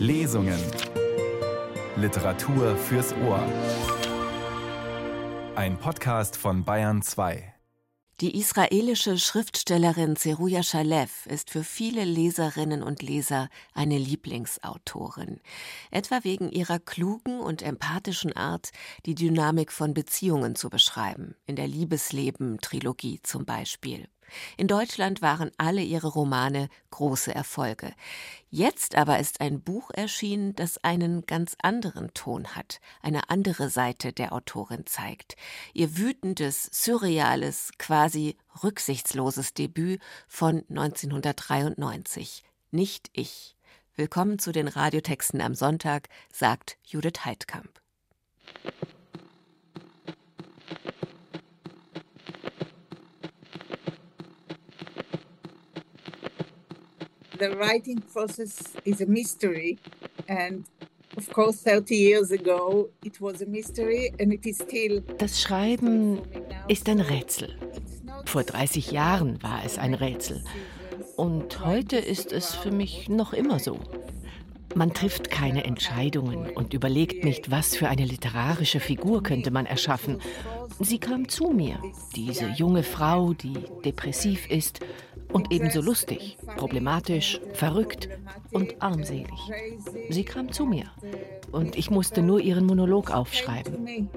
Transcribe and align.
Lesungen. 0.00 0.58
Literatur 1.94 2.74
fürs 2.74 3.12
Ohr. 3.12 3.46
Ein 5.54 5.76
Podcast 5.76 6.38
von 6.38 6.64
Bayern 6.64 7.02
2. 7.02 7.52
Die 8.22 8.38
israelische 8.38 9.18
Schriftstellerin 9.18 10.16
Zeruja 10.16 10.62
Shalev 10.62 11.26
ist 11.26 11.50
für 11.50 11.62
viele 11.62 12.04
Leserinnen 12.04 12.82
und 12.82 13.02
Leser 13.02 13.50
eine 13.74 13.98
Lieblingsautorin. 13.98 15.40
Etwa 15.90 16.20
wegen 16.24 16.50
ihrer 16.50 16.78
klugen 16.78 17.38
und 17.38 17.60
empathischen 17.60 18.34
Art, 18.34 18.70
die 19.04 19.14
Dynamik 19.14 19.70
von 19.70 19.92
Beziehungen 19.92 20.54
zu 20.54 20.70
beschreiben, 20.70 21.34
in 21.44 21.56
der 21.56 21.68
Liebesleben-Trilogie 21.68 23.20
zum 23.22 23.44
Beispiel. 23.44 24.08
In 24.56 24.68
Deutschland 24.68 25.22
waren 25.22 25.50
alle 25.58 25.82
ihre 25.82 26.08
Romane 26.08 26.68
große 26.90 27.34
Erfolge. 27.34 27.92
Jetzt 28.50 28.96
aber 28.96 29.18
ist 29.18 29.40
ein 29.40 29.60
Buch 29.60 29.90
erschienen, 29.92 30.54
das 30.56 30.78
einen 30.82 31.22
ganz 31.26 31.56
anderen 31.62 32.12
Ton 32.14 32.54
hat, 32.56 32.80
eine 33.02 33.30
andere 33.30 33.70
Seite 33.70 34.12
der 34.12 34.32
Autorin 34.32 34.86
zeigt. 34.86 35.36
Ihr 35.72 35.96
wütendes, 35.96 36.68
surreales, 36.72 37.70
quasi 37.78 38.36
rücksichtsloses 38.62 39.54
Debüt 39.54 40.00
von 40.26 40.64
1993. 40.68 42.42
Nicht 42.70 43.10
ich. 43.12 43.56
Willkommen 43.96 44.38
zu 44.38 44.52
den 44.52 44.68
Radiotexten 44.68 45.40
am 45.40 45.54
Sonntag, 45.54 46.08
sagt 46.32 46.78
Judith 46.84 47.24
Heidkamp. 47.24 47.80
The 57.40 57.56
writing 57.56 58.00
process 58.12 58.62
is 58.84 59.00
a 59.00 59.06
mystery 59.06 59.78
and 60.28 60.64
Of 61.16 61.28
course, 61.32 61.60
30 61.64 61.96
years 61.96 62.30
ago, 62.30 62.88
it 63.04 63.20
was 63.20 63.42
a 63.42 63.46
mystery 63.46 64.12
and 64.20 64.32
it 64.32 64.46
is 64.46 64.58
still. 64.58 65.02
Das 65.18 65.42
Schreiben 65.42 66.20
ist 66.68 66.88
ein 66.88 67.00
Rätsel. 67.00 67.58
Vor 68.26 68.44
30 68.44 68.92
Jahren 68.92 69.42
war 69.42 69.60
es 69.64 69.76
ein 69.76 69.94
Rätsel. 69.94 70.44
Und 71.16 71.66
heute 71.66 71.96
ist 71.96 72.32
es 72.32 72.54
für 72.54 72.70
mich 72.70 73.08
noch 73.08 73.32
immer 73.32 73.58
so. 73.58 73.80
Man 74.76 74.94
trifft 74.94 75.32
keine 75.32 75.64
Entscheidungen 75.64 76.48
und 76.50 76.74
überlegt 76.74 77.24
nicht, 77.24 77.50
was 77.50 77.74
für 77.74 77.88
eine 77.88 78.04
literarische 78.04 78.78
Figur 78.78 79.24
könnte 79.24 79.50
man 79.50 79.66
erschaffen. 79.66 80.20
Sie 80.78 80.98
kam 80.98 81.28
zu 81.28 81.48
mir, 81.50 81.82
diese 82.14 82.46
junge 82.50 82.84
Frau, 82.84 83.32
die 83.32 83.54
depressiv 83.84 84.48
ist 84.48 84.78
und 85.32 85.52
ebenso 85.52 85.80
lustig, 85.80 86.38
problematisch, 86.56 87.40
verrückt 87.54 88.08
und 88.52 88.80
armselig. 88.80 89.28
Sie 90.08 90.24
kam 90.24 90.52
zu 90.52 90.66
mir 90.66 90.90
und 91.52 91.76
ich 91.76 91.90
musste 91.90 92.22
nur 92.22 92.40
ihren 92.40 92.66
Monolog 92.66 93.10
aufschreiben. 93.10 94.08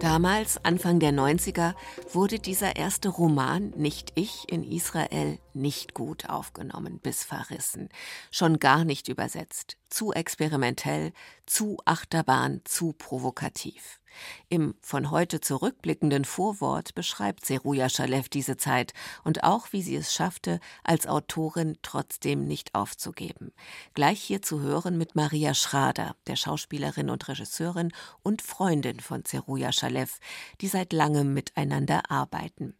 Damals, 0.00 0.62
Anfang 0.64 0.98
der 0.98 1.12
90er, 1.12 1.74
wurde 2.12 2.38
dieser 2.38 2.76
erste 2.76 3.08
Roman 3.08 3.70
Nicht 3.76 4.12
ich 4.16 4.44
in 4.48 4.62
Israel 4.62 5.38
nicht 5.54 5.94
gut 5.94 6.28
aufgenommen 6.28 6.98
bis 6.98 7.24
verrissen, 7.24 7.88
schon 8.30 8.58
gar 8.58 8.84
nicht 8.84 9.08
übersetzt, 9.08 9.76
zu 9.88 10.12
experimentell, 10.12 11.12
zu 11.46 11.78
Achterbahn, 11.84 12.60
zu 12.64 12.92
provokativ. 12.92 14.00
Im 14.48 14.74
von 14.80 15.10
heute 15.10 15.40
zurückblickenden 15.40 16.24
Vorwort 16.24 16.94
beschreibt 16.94 17.44
Seruja 17.44 17.88
Shalev 17.88 18.28
diese 18.28 18.56
Zeit 18.56 18.92
und 19.24 19.44
auch, 19.44 19.72
wie 19.72 19.82
sie 19.82 19.96
es 19.96 20.12
schaffte, 20.12 20.60
als 20.82 21.06
Autorin 21.06 21.78
trotzdem 21.82 22.44
nicht 22.46 22.74
aufzugeben. 22.74 23.52
Gleich 23.94 24.20
hier 24.20 24.42
zu 24.42 24.60
hören 24.60 24.98
mit 24.98 25.14
Maria 25.14 25.54
Schrader, 25.54 26.16
der 26.26 26.36
Schauspielerin 26.36 27.10
und 27.10 27.28
Regisseurin 27.28 27.92
und 28.22 28.42
Freundin 28.42 29.00
von 29.00 29.24
Seruja 29.24 29.72
Shalev, 29.72 30.18
die 30.60 30.68
seit 30.68 30.92
langem 30.92 31.34
miteinander 31.34 32.10
arbeiten. 32.10 32.74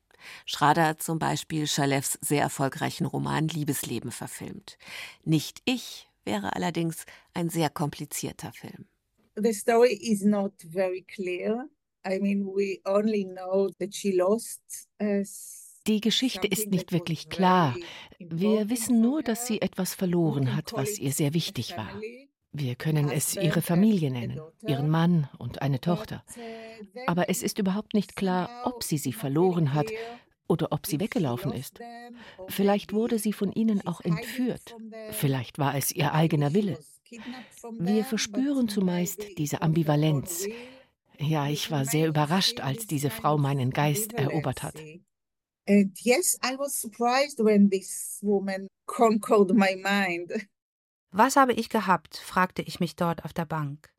Schrader 0.47 0.87
hat 0.87 1.03
zum 1.03 1.19
Beispiel 1.19 1.67
Schalevs 1.67 2.19
sehr 2.21 2.43
erfolgreichen 2.43 3.06
Roman 3.06 3.49
Liebesleben 3.49 4.11
verfilmt. 4.11 4.78
Nicht 5.25 5.61
ich 5.65 6.09
wäre 6.25 6.55
allerdings 6.56 7.05
ein 7.34 7.50
sehr 7.50 7.71
komplizierter 7.71 8.53
Film. 8.53 8.87
The 9.37 9.53
story 9.53 9.95
is 9.95 10.22
not 10.22 10.53
very 10.62 11.05
clear. 11.15 11.67
I 12.06 12.19
mean, 12.21 12.47
we 12.55 12.81
only 12.84 13.25
know 13.25 13.71
that 13.78 13.95
she 13.95 14.12
lost 14.12 14.61
die 15.87 16.00
Geschichte 16.00 16.47
ist 16.47 16.71
nicht 16.71 16.93
wirklich 16.93 17.28
klar. 17.28 17.77
Wir 18.19 18.71
wissen 18.71 19.03
nur, 19.03 19.23
dass 19.23 19.47
sie 19.47 19.61
etwas 19.61 19.94
verloren 19.94 20.56
hat, 20.56 20.73
was 20.73 20.99
ihr 20.99 21.12
sehr 21.12 21.34
wichtig 21.34 21.77
war. 21.77 21.91
Wir 22.53 22.75
können 22.75 23.11
es 23.11 23.37
ihre 23.37 23.61
Familie 23.61 24.11
nennen, 24.11 24.41
ihren 24.67 24.89
Mann 24.89 25.28
und 25.39 25.61
eine 25.61 25.81
Tochter. 25.81 26.25
Aber 27.06 27.28
es 27.28 27.43
ist 27.43 27.59
überhaupt 27.59 27.93
nicht 27.93 28.17
klar, 28.17 28.49
ob 28.65 28.83
sie 28.83 28.97
sie 28.97 29.12
verloren 29.12 29.75
hat 29.75 29.91
oder 30.47 30.69
ob 30.71 30.87
sie 30.87 31.00
weggelaufen 31.00 31.53
ist. 31.53 31.81
Vielleicht 32.49 32.93
wurde 32.93 33.19
sie 33.19 33.33
von 33.33 33.53
ihnen 33.53 33.87
auch 33.87 34.00
entführt. 34.00 34.77
Vielleicht 35.11 35.59
war 35.59 35.75
es 35.75 35.93
ihr 35.93 36.15
eigener 36.15 36.55
Wille. 36.55 36.78
Wir 37.79 38.05
verspüren 38.05 38.69
zumeist 38.69 39.39
diese 39.39 39.63
Ambivalenz. 39.63 40.47
Ja, 41.19 41.49
ich 41.49 41.71
war 41.71 41.85
sehr 41.85 42.09
überrascht, 42.09 42.61
als 42.61 42.87
diese 42.87 43.11
Frau 43.11 43.39
meinen 43.39 43.71
Geist 43.71 44.15
erobert 44.15 44.63
hat. 44.63 44.81
And 45.67 45.99
yes, 46.01 46.39
I 46.45 46.59
was 46.59 46.79
surprised 46.79 47.39
when 47.39 47.71
this 47.71 48.19
woman 48.23 48.69
conquered 48.87 49.55
my 49.55 49.75
mind. 49.77 50.47
Was 51.11 51.37
habe 51.37 51.53
ich 51.55 51.69
gehabt? 51.71 52.17
fragte 52.17 52.63
ich 52.63 52.81
mich 52.81 52.97
dort 52.97 53.25
auf 53.25 53.33
der 53.33 53.47
Bank. 53.47 53.91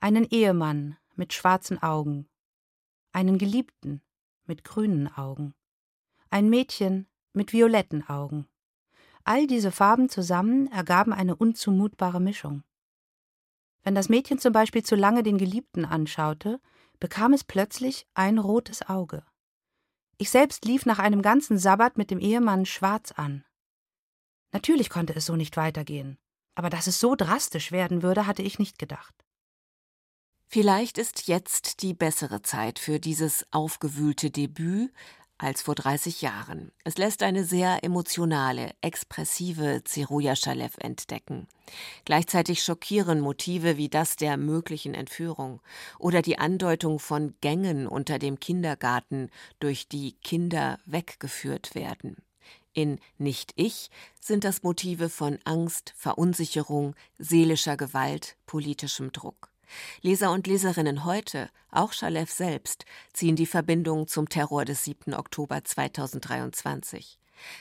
Einen 0.00 0.24
Ehemann 0.24 0.96
mit 1.16 1.32
schwarzen 1.32 1.82
Augen, 1.82 2.28
einen 3.12 3.36
Geliebten 3.36 4.00
mit 4.46 4.64
grünen 4.64 5.08
Augen, 5.08 5.54
ein 6.30 6.48
Mädchen 6.48 7.08
mit 7.32 7.52
violetten 7.52 8.08
Augen. 8.08 8.46
All 9.24 9.46
diese 9.46 9.72
Farben 9.72 10.10
zusammen 10.10 10.70
ergaben 10.70 11.14
eine 11.14 11.34
unzumutbare 11.34 12.20
Mischung. 12.20 12.62
Wenn 13.82 13.94
das 13.94 14.10
Mädchen 14.10 14.38
zum 14.38 14.52
Beispiel 14.52 14.82
zu 14.82 14.96
lange 14.96 15.22
den 15.22 15.38
Geliebten 15.38 15.86
anschaute, 15.86 16.60
bekam 17.00 17.32
es 17.32 17.42
plötzlich 17.42 18.06
ein 18.14 18.38
rotes 18.38 18.86
Auge. 18.88 19.24
Ich 20.18 20.30
selbst 20.30 20.64
lief 20.64 20.86
nach 20.86 20.98
einem 20.98 21.22
ganzen 21.22 21.58
Sabbat 21.58 21.96
mit 21.96 22.10
dem 22.10 22.18
Ehemann 22.18 22.66
schwarz 22.66 23.12
an. 23.12 23.44
Natürlich 24.52 24.90
konnte 24.90 25.14
es 25.14 25.26
so 25.26 25.36
nicht 25.36 25.56
weitergehen, 25.56 26.18
aber 26.54 26.70
dass 26.70 26.86
es 26.86 27.00
so 27.00 27.14
drastisch 27.14 27.72
werden 27.72 28.02
würde, 28.02 28.26
hatte 28.26 28.42
ich 28.42 28.58
nicht 28.58 28.78
gedacht. 28.78 29.14
Vielleicht 30.46 30.98
ist 30.98 31.26
jetzt 31.26 31.82
die 31.82 31.94
bessere 31.94 32.42
Zeit 32.42 32.78
für 32.78 33.00
dieses 33.00 33.44
aufgewühlte 33.50 34.30
Debüt, 34.30 34.92
als 35.44 35.62
vor 35.62 35.74
30 35.74 36.22
Jahren. 36.22 36.72
Es 36.84 36.96
lässt 36.96 37.22
eine 37.22 37.44
sehr 37.44 37.84
emotionale, 37.84 38.72
expressive 38.80 39.82
Zeruja 39.84 40.34
Shalev 40.36 40.76
entdecken. 40.78 41.46
Gleichzeitig 42.04 42.62
schockieren 42.62 43.20
Motive 43.20 43.76
wie 43.76 43.88
das 43.88 44.16
der 44.16 44.36
möglichen 44.36 44.94
Entführung 44.94 45.60
oder 45.98 46.22
die 46.22 46.38
Andeutung 46.38 46.98
von 46.98 47.34
Gängen 47.40 47.86
unter 47.86 48.18
dem 48.18 48.40
Kindergarten, 48.40 49.30
durch 49.60 49.88
die 49.88 50.12
Kinder 50.22 50.78
weggeführt 50.86 51.74
werden. 51.74 52.16
In 52.72 52.98
Nicht 53.18 53.52
ich 53.54 53.90
sind 54.20 54.44
das 54.44 54.62
Motive 54.62 55.08
von 55.08 55.38
Angst, 55.44 55.92
Verunsicherung, 55.96 56.96
seelischer 57.18 57.76
Gewalt, 57.76 58.36
politischem 58.46 59.12
Druck. 59.12 59.53
Leser 60.02 60.30
und 60.32 60.46
Leserinnen 60.46 61.04
heute, 61.04 61.50
auch 61.70 61.92
Schalev 61.92 62.30
selbst, 62.30 62.84
ziehen 63.12 63.36
die 63.36 63.46
Verbindung 63.46 64.06
zum 64.06 64.28
Terror 64.28 64.64
des 64.64 64.84
7. 64.84 65.14
Oktober 65.14 65.64
2023. 65.64 67.18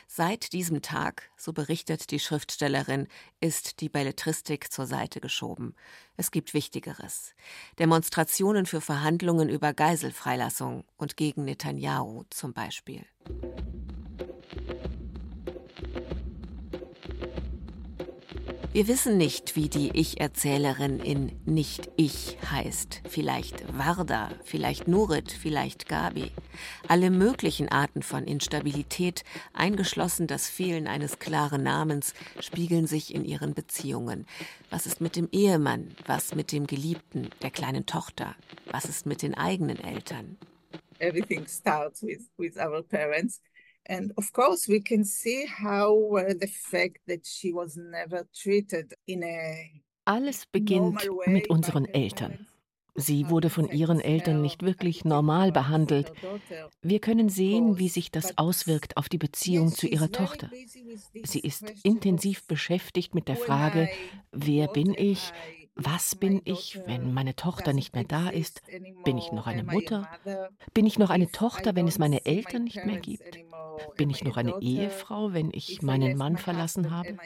Seit 0.08 0.54
diesem 0.54 0.82
Tag, 0.82 1.30
so 1.36 1.54
berichtet 1.54 2.12
die 2.12 2.20
Schriftstellerin, 2.20 3.08
ist 3.40 3.82
die 3.82 3.90
Belletristik 3.90 4.72
zur 4.72 4.86
Seite 4.86 5.20
geschoben. 5.20 5.76
Es 6.16 6.32
gibt 6.32 6.54
Wichtigeres. 6.54 7.34
Demonstrationen 7.80 8.66
für 8.66 8.82
Verhandlungen 8.82 9.50
über 9.50 9.74
Geiselfreilassung 9.74 10.86
und 10.98 11.18
gegen 11.18 11.46
Netanyahu 11.46 12.24
zum 12.30 12.54
Beispiel. 12.54 13.06
Wir 18.74 18.88
wissen 18.88 19.20
nicht, 19.20 19.56
wie 19.56 19.70
die 19.70 19.92
Ich-Erzählerin 19.94 21.00
in 21.00 21.40
Nicht 21.46 21.92
Ich 21.96 22.40
heißt. 22.50 23.04
Vielleicht 23.08 23.78
Warda, 23.78 24.32
vielleicht 24.46 24.88
Nurit, 24.88 25.32
vielleicht 25.32 25.88
Gabi. 25.88 26.32
Alle 26.88 27.12
möglichen 27.12 27.70
Arten 27.70 28.02
von 28.02 28.24
Instabilität, 28.24 29.26
eingeschlossen 29.54 30.26
das 30.26 30.50
Fehlen 30.50 30.88
eines 30.88 31.20
klaren 31.20 31.62
Namens, 31.62 32.16
spiegeln 32.40 32.88
sich 32.88 33.14
in 33.14 33.26
ihren 33.26 33.54
Beziehungen. 33.54 34.26
Was 34.72 34.88
ist 34.88 35.02
mit 35.02 35.18
dem 35.18 35.30
Ehemann? 35.32 35.96
Was 36.08 36.34
mit 36.34 36.52
dem 36.52 36.66
Geliebten, 36.66 37.30
der 37.44 37.52
kleinen 37.52 37.86
Tochter? 37.86 38.36
Was 38.72 38.86
ist 38.86 39.06
mit 39.06 39.22
den 39.22 39.36
eigenen 39.36 39.78
Eltern? 39.78 40.36
Everything 40.98 41.46
starts 41.46 42.02
with, 42.02 42.28
with 42.38 42.58
our 42.58 42.82
parents. 42.82 43.40
And 43.86 44.18
of 44.18 44.32
course, 44.32 44.68
we 44.70 44.82
can 44.82 45.04
see 45.04 45.46
how 45.46 46.18
uh, 46.18 46.34
the 46.40 46.48
fact 46.48 47.00
that 47.08 47.26
she 47.26 47.54
was 47.54 47.76
never 47.76 48.26
treated 48.34 48.94
in 49.06 49.24
a 49.24 49.82
Alles 50.06 50.46
beginnt 50.46 51.10
mit 51.26 51.50
unseren 51.50 51.86
Eltern. 51.86 52.48
Sie 52.96 53.30
wurde 53.30 53.50
von 53.50 53.70
ihren 53.72 54.00
Eltern 54.00 54.42
nicht 54.42 54.62
wirklich 54.62 55.04
normal 55.04 55.52
behandelt. 55.52 56.12
Wir 56.82 57.00
können 57.00 57.28
sehen, 57.28 57.80
wie 57.80 57.90
sich 57.90 58.12
das 58.12 58.38
auswirkt 58.38 58.98
auf 58.98 59.10
die 59.10 59.18
Beziehung 59.18 59.74
zu 59.74 59.88
ihrer 59.88 60.12
Tochter. 60.12 60.52
Sie 61.24 61.40
ist 61.40 61.74
intensiv 61.84 62.46
beschäftigt 62.46 63.16
mit 63.16 63.28
der 63.28 63.38
Frage, 63.38 63.90
wer 64.32 64.68
bin 64.68 64.94
ich, 64.94 65.34
was 65.76 66.16
bin 66.16 66.42
ich, 66.46 66.80
wenn 66.86 67.14
meine 67.14 67.36
Tochter 67.36 67.74
nicht 67.74 67.94
mehr 67.96 68.04
da 68.04 68.30
ist? 68.30 68.62
Bin 69.04 69.18
ich 69.18 69.32
noch 69.32 69.48
eine 69.48 69.64
Mutter? 69.64 70.08
Bin 70.74 70.86
ich 70.86 71.00
noch 71.00 71.10
eine 71.10 71.32
Tochter, 71.32 71.76
wenn 71.76 71.88
es 71.88 72.00
meine 72.00 72.26
Eltern 72.26 72.66
nicht 72.66 72.86
mehr 72.86 73.00
gibt? 73.00 73.40
Bin 73.98 74.10
ich 74.10 74.24
noch 74.24 74.38
eine 74.38 74.62
Ehefrau, 74.62 75.34
wenn 75.34 75.52
ich 75.52 75.82
meinen 75.82 76.18
Mann 76.18 76.38
verlassen 76.38 76.92
habe? 76.92 77.18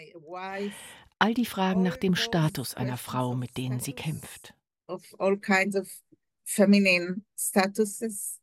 All 1.20 1.34
die 1.34 1.46
Fragen 1.46 1.84
nach 1.84 1.98
dem 1.98 2.16
Status 2.16 2.74
einer 2.76 2.98
Frau, 2.98 3.36
mit 3.36 3.58
denen 3.58 3.80
sie 3.80 3.94
kämpft 3.94 4.54
of 4.88 5.04
all 5.20 5.36
kinds 5.38 5.76
of 5.76 5.88
feminine 6.46 7.22
statuses 7.38 8.40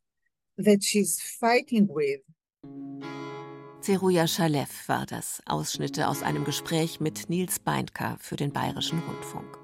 that 0.59 0.83
she's 0.83 1.21
fighting 1.21 1.89
with. 1.89 2.21
Zeruja 3.81 4.27
Schalev 4.27 4.89
war 4.89 5.05
das. 5.05 5.43
Ausschnitte 5.47 6.09
aus 6.09 6.23
einem 6.23 6.45
Gespräch 6.45 7.01
mit 7.01 7.29
Nils 7.29 7.59
Beindker 7.59 8.17
für 8.19 8.37
den 8.37 8.51
Bayerischen 8.53 9.01
Rundfunk. 9.01 9.64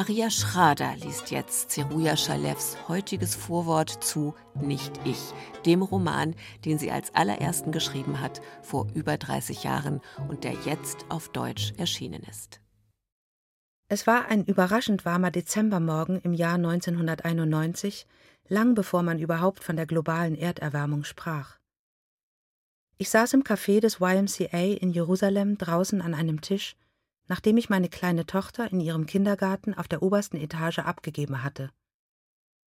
Maria 0.00 0.30
Schrader 0.30 0.96
liest 0.96 1.30
jetzt 1.30 1.72
Zeruja 1.72 2.16
Schalevs 2.16 2.78
heutiges 2.88 3.34
Vorwort 3.34 4.02
zu 4.02 4.34
Nicht 4.58 4.98
ich, 5.04 5.18
dem 5.66 5.82
Roman, 5.82 6.34
den 6.64 6.78
sie 6.78 6.90
als 6.90 7.14
allerersten 7.14 7.70
geschrieben 7.70 8.18
hat 8.18 8.40
vor 8.62 8.86
über 8.94 9.18
30 9.18 9.62
Jahren 9.62 10.00
und 10.26 10.42
der 10.42 10.54
jetzt 10.64 11.04
auf 11.10 11.28
Deutsch 11.28 11.74
erschienen 11.76 12.22
ist. 12.22 12.62
Es 13.88 14.06
war 14.06 14.28
ein 14.28 14.46
überraschend 14.46 15.04
warmer 15.04 15.30
Dezembermorgen 15.30 16.18
im 16.22 16.32
Jahr 16.32 16.54
1991, 16.54 18.06
lang 18.48 18.74
bevor 18.74 19.02
man 19.02 19.18
überhaupt 19.18 19.62
von 19.62 19.76
der 19.76 19.84
globalen 19.84 20.34
Erderwärmung 20.34 21.04
sprach. 21.04 21.58
Ich 22.96 23.10
saß 23.10 23.34
im 23.34 23.42
Café 23.42 23.80
des 23.80 23.98
YMCA 24.00 24.80
in 24.80 24.92
Jerusalem 24.92 25.58
draußen 25.58 26.00
an 26.00 26.14
einem 26.14 26.40
Tisch 26.40 26.74
nachdem 27.30 27.56
ich 27.58 27.70
meine 27.70 27.88
kleine 27.88 28.26
Tochter 28.26 28.72
in 28.72 28.80
ihrem 28.80 29.06
Kindergarten 29.06 29.72
auf 29.72 29.86
der 29.86 30.02
obersten 30.02 30.36
Etage 30.36 30.80
abgegeben 30.80 31.44
hatte. 31.44 31.70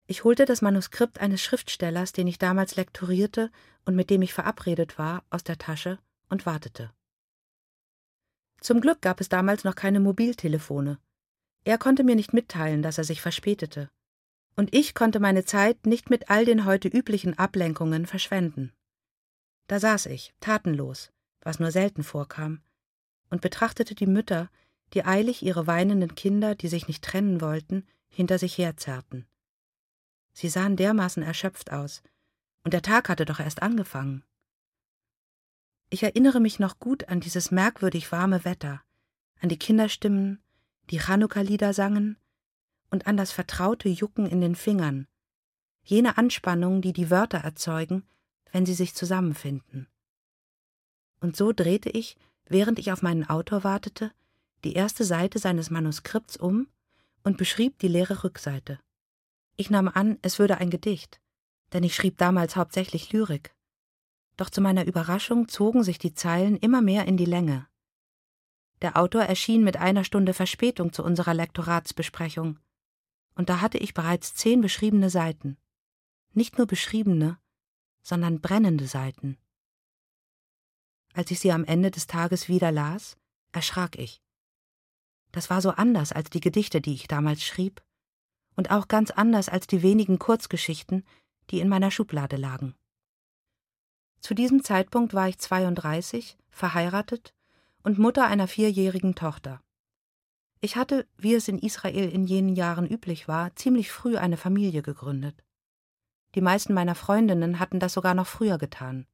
Ich 0.07 0.24
holte 0.24 0.45
das 0.45 0.62
Manuskript 0.62 1.19
eines 1.19 1.42
Schriftstellers, 1.42 2.13
den 2.13 2.27
ich 2.27 2.38
damals 2.38 2.77
lektorierte 2.77 3.51
und 3.83 3.98
mit 3.98 4.10
dem 4.10 4.21
ich 4.21 4.33
verabredet 4.33 4.98
war, 4.98 5.25
aus 5.30 5.44
der 5.44 5.57
Tasche 5.57 6.00
und 6.30 6.45
wartete. 6.45 6.92
Zum 8.62 8.80
Glück 8.80 9.01
gab 9.01 9.19
es 9.19 9.27
damals 9.27 9.65
noch 9.65 9.75
keine 9.75 10.00
Mobiltelefone. 10.00 10.98
Er 11.65 11.77
konnte 11.77 12.06
mir 12.06 12.15
nicht 12.15 12.31
mitteilen, 12.31 12.81
dass 12.81 12.98
er 12.98 13.04
sich 13.04 13.21
verspätete. 13.21 13.89
Und 14.56 14.74
ich 14.74 14.95
konnte 14.95 15.19
meine 15.19 15.44
Zeit 15.44 15.86
nicht 15.86 16.10
mit 16.10 16.30
all 16.30 16.45
den 16.45 16.63
heute 16.63 16.88
üblichen 16.88 17.38
Ablenkungen 17.38 18.06
verschwenden. 18.06 18.71
Da 19.68 19.81
saß 19.81 20.06
ich, 20.06 20.33
tatenlos, 20.39 21.12
was 21.42 21.60
nur 21.60 21.71
selten 21.71 22.04
vorkam, 22.04 22.62
und 23.33 23.41
betrachtete 23.41 23.95
die 23.95 24.06
Mütter, 24.06 24.47
die 24.94 25.06
eilig 25.06 25.41
ihre 25.41 25.65
weinenden 25.65 26.13
Kinder, 26.13 26.53
die 26.53 26.68
sich 26.68 26.88
nicht 26.88 27.03
trennen 27.03 27.41
wollten, 27.41 27.83
hinter 28.09 28.38
sich 28.38 28.59
herzerrten. 28.59 29.25
Sie 30.33 30.50
sahen 30.50 30.75
dermaßen 30.75 31.24
erschöpft 31.24 31.71
aus, 31.71 32.03
und 32.63 32.75
der 32.75 32.83
Tag 32.83 33.09
hatte 33.09 33.25
doch 33.25 33.39
erst 33.39 33.63
angefangen. 33.63 34.24
Ich 35.89 36.03
erinnere 36.03 36.39
mich 36.39 36.59
noch 36.59 36.77
gut 36.77 37.09
an 37.09 37.21
dieses 37.21 37.50
merkwürdig 37.50 38.12
warme 38.12 38.45
Wetter, 38.45 38.83
an 39.41 39.50
die 39.50 39.57
Kinderstimmen, 39.57 40.39
die 40.91 41.00
Chanukka-Lieder 41.00 41.74
sangen 41.74 42.18
und 42.91 43.07
an 43.07 43.18
das 43.18 43.31
vertraute 43.31 43.89
Jucken 43.89 44.27
in 44.27 44.41
den 44.41 44.56
Fingern, 44.56 45.07
jene 45.81 46.19
Anspannung, 46.19 46.83
die 46.83 46.94
die 46.94 47.09
Wörter 47.09 47.39
erzeugen, 47.39 48.03
wenn 48.51 48.68
sie 48.68 48.75
sich 48.75 48.94
zusammenfinden. 48.94 49.88
Und 51.19 51.36
so 51.36 51.51
drehte 51.51 51.89
ich 51.89 52.15
während 52.48 52.80
ich 52.80 52.92
auf 52.92 53.01
meinen 53.01 53.28
Autor 53.28 53.63
wartete, 53.63 54.12
die 54.63 54.74
erste 54.74 55.04
Seite 55.04 55.40
seines 55.40 55.69
Manuskripts 55.69 56.38
um 56.38 56.68
und 57.24 57.38
beschrieb 57.38 57.80
die 57.80 57.88
leere 57.88 58.24
Rückseite. 58.24 58.80
Ich 59.56 59.69
nahm 59.69 59.88
an, 59.88 60.18
es 60.22 60.40
würde 60.40 60.57
ein 60.57 60.69
Gedicht, 60.69 61.19
denn 61.74 61.84
ich 61.84 61.95
schrieb 61.95 62.18
damals 62.18 62.56
hauptsächlich 62.56 63.12
Lyrik. 63.12 63.54
Doch 64.38 64.50
zu 64.50 64.62
meiner 64.62 64.86
Überraschung 64.86 65.48
zogen 65.48 65.84
sich 65.84 66.00
die 66.00 66.13
Zeilen 66.13 66.57
immer 66.57 66.81
mehr 66.81 67.06
in 67.06 67.18
die 67.18 67.25
Länge. 67.25 67.68
Der 68.81 68.98
Autor 68.98 69.24
erschien 69.24 69.63
mit 69.63 69.78
einer 69.78 70.04
Stunde 70.04 70.34
Verspätung 70.34 70.92
zu 70.92 71.04
unserer 71.04 71.34
Lektoratsbesprechung, 71.34 72.60
und 73.36 73.50
da 73.50 73.62
hatte 73.62 73.78
ich 73.78 73.94
bereits 73.94 74.36
zehn 74.36 74.62
beschriebene 74.62 75.10
Seiten. 75.10 75.57
Nicht 76.34 76.57
nur 76.57 76.68
beschriebene, 76.68 77.38
sondern 78.01 78.42
brennende 78.42 78.88
Seiten. 78.88 79.38
Als 81.13 81.31
ich 81.31 81.39
sie 81.39 81.51
am 81.51 81.63
Ende 81.63 81.92
des 81.92 82.07
Tages 82.07 82.50
wieder 82.50 82.71
las, 82.71 83.18
erschrak 83.51 83.98
ich. 83.98 84.21
Das 85.31 85.50
war 85.50 85.62
so 85.62 85.71
anders 85.71 86.12
als 86.12 86.30
die 86.30 86.39
Gedichte, 86.39 86.81
die 86.81 86.94
ich 86.94 87.07
damals 87.07 87.44
schrieb, 87.44 87.83
und 88.56 88.71
auch 88.71 88.88
ganz 88.88 89.12
anders 89.12 89.50
als 89.50 89.68
die 89.68 89.81
wenigen 89.81 90.19
Kurzgeschichten, 90.19 91.06
die 91.50 91.60
in 91.60 91.69
meiner 91.69 91.92
Schublade 91.92 92.36
lagen. 92.36 92.75
Zu 94.19 94.33
diesem 94.33 94.63
Zeitpunkt 94.63 95.13
war 95.13 95.27
ich 95.27 95.38
32, 95.38 96.38
verheiratet 96.50 97.33
und 97.83 98.00
Mutter 98.00 98.25
einer 98.25 98.48
vierjährigen 98.48 99.15
Tochter. 99.15 99.62
Ich 100.62 100.77
hatte, 100.77 101.06
wie 101.18 101.33
es 101.33 101.50
in 101.50 101.60
Israel 101.60 102.10
in 102.10 102.24
jenen 102.24 102.56
Jahren 102.56 102.88
üblich 102.88 103.27
war, 103.27 103.54
ziemlich 103.56 103.92
früh 103.92 104.15
eine 104.15 104.38
Familie 104.38 104.81
gegründet. 104.81 105.44
Die 106.36 106.42
meisten 106.42 106.74
meiner 106.74 106.95
Freundinnen 106.95 107.60
hatten 107.60 107.80
das 107.80 107.94
sogar 107.94 108.13
noch 108.13 108.27
früher 108.27 108.57
getan. 108.57 109.06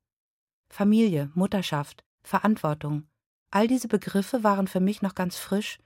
Familie, 0.70 1.32
Mutterschaft, 1.34 2.04
Verantwortung, 2.22 3.08
all 3.52 3.68
diese 3.68 3.88
Begriffe 3.88 4.44
waren 4.44 4.68
für 4.68 4.80
mich 4.80 5.02
noch 5.02 5.16
ganz 5.16 5.38
frisch 5.38 5.80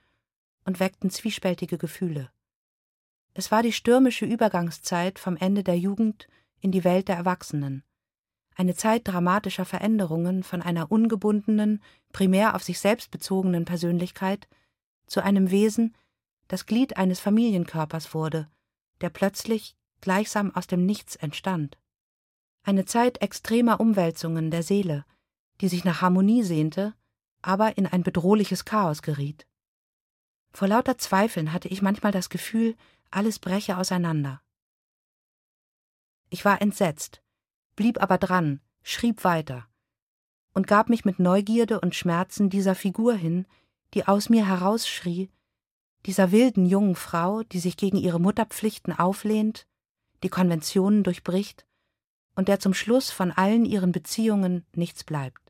und 0.64 0.80
weckten 0.80 1.10
zwiespältige 1.10 1.78
Gefühle. 1.78 2.30
Es 3.32 3.50
war 3.50 3.62
die 3.62 3.72
stürmische 3.72 4.26
Übergangszeit 4.26 5.18
vom 5.18 5.36
Ende 5.36 5.64
der 5.64 5.78
Jugend 5.78 6.28
in 6.60 6.70
die 6.70 6.84
Welt 6.84 7.08
der 7.08 7.16
Erwachsenen, 7.16 7.82
eine 8.56 8.74
Zeit 8.74 9.02
dramatischer 9.08 9.64
Veränderungen 9.64 10.44
von 10.44 10.62
einer 10.62 10.92
ungebundenen, 10.92 11.82
primär 12.12 12.54
auf 12.54 12.62
sich 12.62 12.78
selbst 12.78 13.10
bezogenen 13.10 13.64
Persönlichkeit 13.64 14.48
zu 15.06 15.22
einem 15.22 15.50
Wesen, 15.50 15.96
das 16.46 16.66
Glied 16.66 16.96
eines 16.96 17.18
Familienkörpers 17.18 18.14
wurde, 18.14 18.48
der 19.00 19.10
plötzlich 19.10 19.76
gleichsam 20.00 20.54
aus 20.54 20.66
dem 20.66 20.86
Nichts 20.86 21.16
entstand 21.16 21.78
eine 22.64 22.86
Zeit 22.86 23.20
extremer 23.20 23.78
Umwälzungen 23.80 24.50
der 24.50 24.62
Seele, 24.62 25.04
die 25.60 25.68
sich 25.68 25.84
nach 25.84 26.00
Harmonie 26.00 26.42
sehnte, 26.42 26.94
aber 27.42 27.76
in 27.76 27.86
ein 27.86 28.02
bedrohliches 28.02 28.64
Chaos 28.64 29.02
geriet. 29.02 29.46
Vor 30.52 30.68
lauter 30.68 30.98
Zweifeln 30.98 31.52
hatte 31.52 31.68
ich 31.68 31.82
manchmal 31.82 32.12
das 32.12 32.30
Gefühl, 32.30 32.74
alles 33.10 33.38
breche 33.38 33.76
auseinander. 33.76 34.40
Ich 36.30 36.44
war 36.44 36.62
entsetzt, 36.62 37.22
blieb 37.76 38.02
aber 38.02 38.18
dran, 38.18 38.60
schrieb 38.82 39.24
weiter 39.24 39.68
und 40.54 40.66
gab 40.66 40.88
mich 40.88 41.04
mit 41.04 41.18
Neugierde 41.18 41.80
und 41.80 41.94
Schmerzen 41.94 42.48
dieser 42.48 42.74
Figur 42.74 43.14
hin, 43.14 43.46
die 43.92 44.06
aus 44.06 44.28
mir 44.30 44.46
herausschrie, 44.46 45.30
dieser 46.06 46.32
wilden 46.32 46.66
jungen 46.66 46.94
Frau, 46.94 47.42
die 47.42 47.58
sich 47.58 47.76
gegen 47.76 47.96
ihre 47.96 48.20
Mutterpflichten 48.20 48.92
auflehnt, 48.92 49.66
die 50.22 50.28
Konventionen 50.28 51.02
durchbricht 51.02 51.66
und 52.34 52.48
der 52.48 52.60
zum 52.60 52.74
Schluss 52.74 53.10
von 53.10 53.30
allen 53.30 53.64
ihren 53.64 53.92
Beziehungen 53.92 54.64
nichts 54.74 55.04
bleibt. 55.04 55.40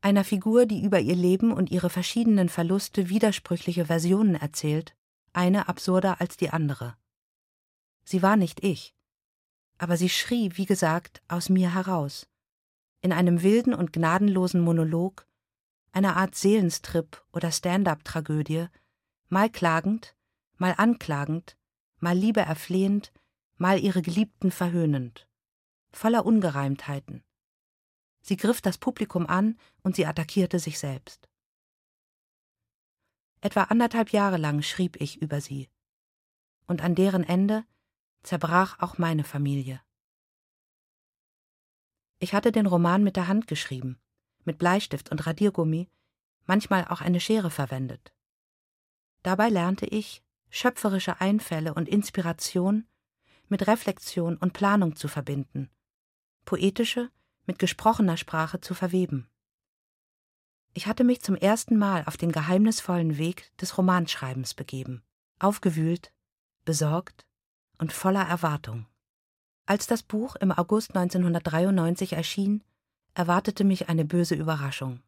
Einer 0.00 0.24
Figur, 0.24 0.66
die 0.66 0.82
über 0.82 1.00
ihr 1.00 1.16
Leben 1.16 1.52
und 1.52 1.70
ihre 1.70 1.90
verschiedenen 1.90 2.48
Verluste 2.48 3.08
widersprüchliche 3.08 3.86
Versionen 3.86 4.34
erzählt, 4.34 4.94
eine 5.32 5.68
absurder 5.68 6.20
als 6.20 6.36
die 6.36 6.50
andere. 6.50 6.96
Sie 8.04 8.22
war 8.22 8.36
nicht 8.36 8.62
ich, 8.62 8.94
aber 9.78 9.96
sie 9.96 10.08
schrie, 10.08 10.52
wie 10.54 10.66
gesagt, 10.66 11.22
aus 11.28 11.48
mir 11.48 11.74
heraus, 11.74 12.28
in 13.00 13.12
einem 13.12 13.42
wilden 13.42 13.74
und 13.74 13.92
gnadenlosen 13.92 14.60
Monolog, 14.60 15.26
einer 15.92 16.16
Art 16.16 16.34
Seelenstrip 16.34 17.24
oder 17.32 17.50
Stand-up-Tragödie, 17.50 18.66
mal 19.28 19.50
klagend, 19.50 20.14
mal 20.56 20.74
anklagend, 20.76 21.56
mal 21.98 22.16
Liebe 22.16 22.40
erflehend, 22.40 23.12
mal 23.58 23.78
ihre 23.78 24.02
Geliebten 24.02 24.50
verhöhnend 24.50 25.26
voller 25.96 26.24
Ungereimtheiten. 26.24 27.24
Sie 28.20 28.36
griff 28.36 28.60
das 28.60 28.78
Publikum 28.78 29.26
an 29.26 29.58
und 29.82 29.96
sie 29.96 30.06
attackierte 30.06 30.58
sich 30.58 30.78
selbst. 30.78 31.28
Etwa 33.40 33.64
anderthalb 33.64 34.10
Jahre 34.10 34.36
lang 34.36 34.62
schrieb 34.62 35.00
ich 35.00 35.22
über 35.22 35.40
sie. 35.40 35.68
Und 36.66 36.82
an 36.82 36.94
deren 36.94 37.22
Ende 37.22 37.64
zerbrach 38.22 38.80
auch 38.80 38.98
meine 38.98 39.24
Familie. 39.24 39.80
Ich 42.18 42.34
hatte 42.34 42.50
den 42.50 42.66
Roman 42.66 43.04
mit 43.04 43.16
der 43.16 43.28
Hand 43.28 43.46
geschrieben, 43.46 44.00
mit 44.44 44.58
Bleistift 44.58 45.10
und 45.10 45.26
Radiergummi, 45.26 45.88
manchmal 46.44 46.86
auch 46.88 47.00
eine 47.00 47.20
Schere 47.20 47.50
verwendet. 47.50 48.12
Dabei 49.22 49.48
lernte 49.48 49.86
ich, 49.86 50.24
schöpferische 50.50 51.20
Einfälle 51.20 51.74
und 51.74 51.88
Inspiration 51.88 52.86
mit 53.48 53.66
Reflexion 53.66 54.36
und 54.36 54.52
Planung 54.52 54.96
zu 54.96 55.08
verbinden, 55.08 55.70
poetische 56.46 57.10
mit 57.44 57.58
gesprochener 57.58 58.16
Sprache 58.16 58.60
zu 58.62 58.72
verweben. 58.72 59.28
Ich 60.72 60.86
hatte 60.86 61.04
mich 61.04 61.20
zum 61.22 61.36
ersten 61.36 61.76
Mal 61.76 62.04
auf 62.06 62.16
den 62.16 62.32
geheimnisvollen 62.32 63.18
Weg 63.18 63.54
des 63.58 63.76
Romanschreibens 63.76 64.54
begeben, 64.54 65.02
aufgewühlt, 65.38 66.12
besorgt 66.64 67.26
und 67.78 67.92
voller 67.92 68.26
Erwartung. 68.26 68.86
Als 69.66 69.86
das 69.86 70.02
Buch 70.02 70.36
im 70.36 70.52
August 70.52 70.96
1993 70.96 72.12
erschien, 72.12 72.62
erwartete 73.14 73.64
mich 73.64 73.88
eine 73.88 74.04
böse 74.04 74.34
Überraschung. 74.34 75.02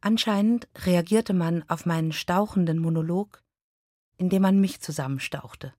Anscheinend 0.00 0.68
reagierte 0.84 1.32
man 1.32 1.64
auf 1.68 1.86
meinen 1.86 2.12
stauchenden 2.12 2.78
Monolog, 2.78 3.42
indem 4.18 4.42
man 4.42 4.60
mich 4.60 4.80
zusammenstauchte, 4.80 5.72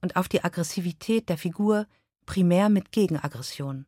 und 0.00 0.16
auf 0.16 0.28
die 0.28 0.42
Aggressivität 0.42 1.28
der 1.28 1.38
Figur 1.38 1.86
primär 2.28 2.68
mit 2.68 2.92
Gegenaggression. 2.92 3.86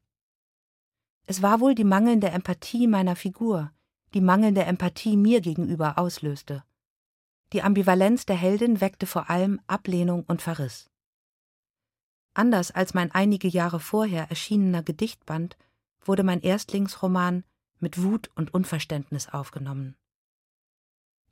Es 1.27 1.43
war 1.43 1.61
wohl 1.61 1.75
die 1.75 1.85
mangelnde 1.85 2.31
Empathie 2.31 2.87
meiner 2.87 3.15
Figur, 3.15 3.71
die 4.15 4.23
mangelnde 4.23 4.65
Empathie 4.65 5.19
mir 5.19 5.43
gegenüber 5.43 5.99
auslöste. 5.99 6.65
Die 7.53 7.63
Ambivalenz 7.63 8.25
der 8.25 8.37
Heldin 8.37 8.81
weckte 8.81 9.07
vor 9.07 9.29
allem 9.29 9.61
Ablehnung 9.67 10.25
und 10.27 10.41
Verriss. 10.41 10.89
Anders 12.33 12.71
als 12.71 12.95
mein 12.95 13.11
einige 13.13 13.47
Jahre 13.47 13.79
vorher 13.79 14.31
erschienener 14.31 14.83
Gedichtband 14.83 15.59
wurde 16.03 16.23
mein 16.23 16.41
Erstlingsroman 16.41 17.45
mit 17.79 18.03
Wut 18.03 18.31
und 18.37 18.55
Unverständnis 18.55 19.29
aufgenommen. 19.29 19.97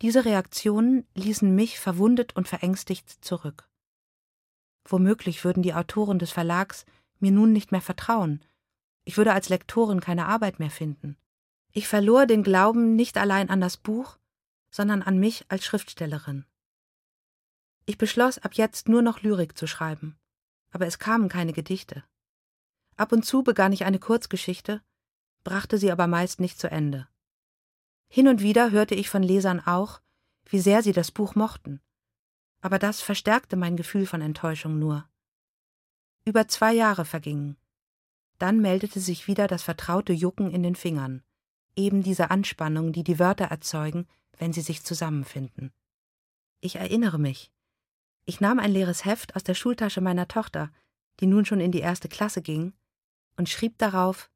Diese 0.03 0.27
Reaktionen 0.27 1.07
ließen 1.15 1.55
mich 1.55 1.81
verwundet 1.81 2.37
und 2.37 2.49
verängstigt 2.49 3.25
zurück. 3.25 3.67
Womöglich 4.87 5.45
würden 5.45 5.63
die 5.63 5.75
Autoren 5.75 6.19
des 6.19 6.33
Verlags 6.33 6.85
mir 7.21 7.33
nun 7.33 7.53
nicht 7.53 7.73
mehr 7.73 7.81
vertrauen, 7.81 8.43
ich 9.09 9.17
würde 9.17 9.33
als 9.33 9.49
Lektorin 9.49 10.01
keine 10.01 10.27
Arbeit 10.27 10.59
mehr 10.59 10.71
finden. 10.71 11.17
Ich 11.73 11.89
verlor 11.89 12.27
den 12.27 12.43
Glauben 12.43 12.95
nicht 12.95 13.17
allein 13.17 13.49
an 13.49 13.59
das 13.59 13.79
Buch, 13.79 14.19
sondern 14.71 15.01
an 15.01 15.19
mich 15.19 15.47
als 15.49 15.65
Schriftstellerin. 15.65 16.45
Ich 17.87 17.97
beschloss, 17.97 18.37
ab 18.37 18.53
jetzt 18.53 18.87
nur 18.87 19.01
noch 19.01 19.23
Lyrik 19.23 19.57
zu 19.57 19.67
schreiben, 19.67 20.19
aber 20.73 20.87
es 20.87 20.99
kamen 20.99 21.31
keine 21.31 21.55
Gedichte. 21.55 22.05
Ab 22.97 23.13
und 23.13 23.25
zu 23.25 23.43
begann 23.43 23.73
ich 23.73 23.87
eine 23.87 23.99
Kurzgeschichte, 23.99 24.83
brachte 25.43 25.79
sie 25.79 25.91
aber 25.91 26.07
meist 26.07 26.39
nicht 26.39 26.61
zu 26.61 26.71
Ende. 26.71 27.09
Hin 28.09 28.29
und 28.29 28.43
wieder 28.43 28.71
hörte 28.73 28.95
ich 28.95 29.09
von 29.09 29.23
Lesern 29.23 29.61
auch, 29.61 30.03
wie 30.45 30.59
sehr 30.59 30.83
sie 30.83 30.93
das 30.93 31.11
Buch 31.11 31.35
mochten, 31.35 31.81
aber 32.61 32.79
das 32.79 33.01
verstärkte 33.01 33.57
mein 33.57 33.79
Gefühl 33.79 34.05
von 34.05 34.21
Enttäuschung 34.21 34.79
nur. 34.79 35.09
Über 36.25 36.49
zwei 36.49 36.73
Jahre 36.73 37.05
vergingen. 37.05 37.57
Dann 38.39 38.61
meldete 38.61 39.01
sich 39.01 39.27
wieder 39.27 39.47
das 39.47 39.63
vertraute 39.63 40.13
Jucken 40.13 40.51
in 40.51 40.63
den 40.63 40.77
Fingern, 40.77 41.23
eben 41.77 42.03
diese 42.03 42.31
Anspannung, 42.31 42.93
die 42.93 43.05
die 43.05 43.19
Wörter 43.19 43.47
erzeugen, 43.47 44.07
wenn 44.39 44.53
sie 44.53 44.61
sich 44.61 44.85
zusammenfinden. 44.85 45.73
Ich 46.61 46.77
erinnere 46.77 47.19
mich. 47.19 47.51
Ich 48.25 48.41
nahm 48.41 48.59
ein 48.59 48.73
leeres 48.73 49.05
Heft 49.05 49.37
aus 49.37 49.45
der 49.45 49.55
Schultasche 49.55 50.01
meiner 50.01 50.29
Tochter, 50.29 50.71
die 51.21 51.27
nun 51.27 51.45
schon 51.45 51.61
in 51.61 51.73
die 51.73 51.81
erste 51.81 52.09
Klasse 52.09 52.43
ging, 52.43 52.73
und 53.37 53.49
schrieb 53.49 53.79
darauf 53.79 54.31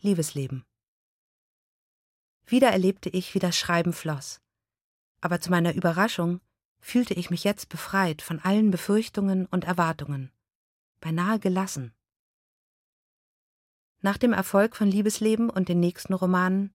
Liebesleben. 0.00 0.64
Wieder 2.46 2.70
erlebte 2.70 3.10
ich, 3.10 3.34
wie 3.34 3.40
das 3.40 3.58
Schreiben 3.58 3.92
floss. 3.92 4.40
Aber 5.20 5.40
zu 5.40 5.50
meiner 5.50 5.74
Überraschung 5.74 6.40
fühlte 6.80 7.14
ich 7.14 7.30
mich 7.30 7.44
jetzt 7.44 7.68
befreit 7.68 8.22
von 8.22 8.38
allen 8.38 8.70
Befürchtungen 8.70 9.46
und 9.46 9.64
Erwartungen, 9.64 10.30
beinahe 11.00 11.38
gelassen. 11.38 11.92
Nach 14.00 14.16
dem 14.16 14.32
Erfolg 14.32 14.76
von 14.76 14.88
Liebesleben 14.88 15.50
und 15.50 15.68
den 15.68 15.80
nächsten 15.80 16.14
Romanen 16.14 16.72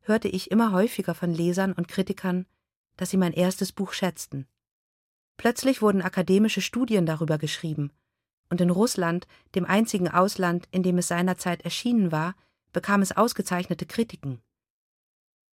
hörte 0.00 0.28
ich 0.28 0.50
immer 0.50 0.72
häufiger 0.72 1.14
von 1.14 1.32
Lesern 1.32 1.72
und 1.72 1.86
Kritikern, 1.86 2.46
dass 2.96 3.10
sie 3.10 3.18
mein 3.18 3.32
erstes 3.32 3.72
Buch 3.72 3.92
schätzten. 3.92 4.46
Plötzlich 5.36 5.82
wurden 5.82 6.02
akademische 6.02 6.60
Studien 6.60 7.04
darüber 7.04 7.38
geschrieben, 7.38 7.92
und 8.48 8.60
in 8.60 8.70
Russland, 8.70 9.26
dem 9.54 9.64
einzigen 9.64 10.08
Ausland, 10.08 10.68
in 10.70 10.82
dem 10.82 10.98
es 10.98 11.08
seinerzeit 11.08 11.62
erschienen 11.62 12.12
war, 12.12 12.34
bekam 12.72 13.02
es 13.02 13.12
ausgezeichnete 13.12 13.86
Kritiken. 13.86 14.42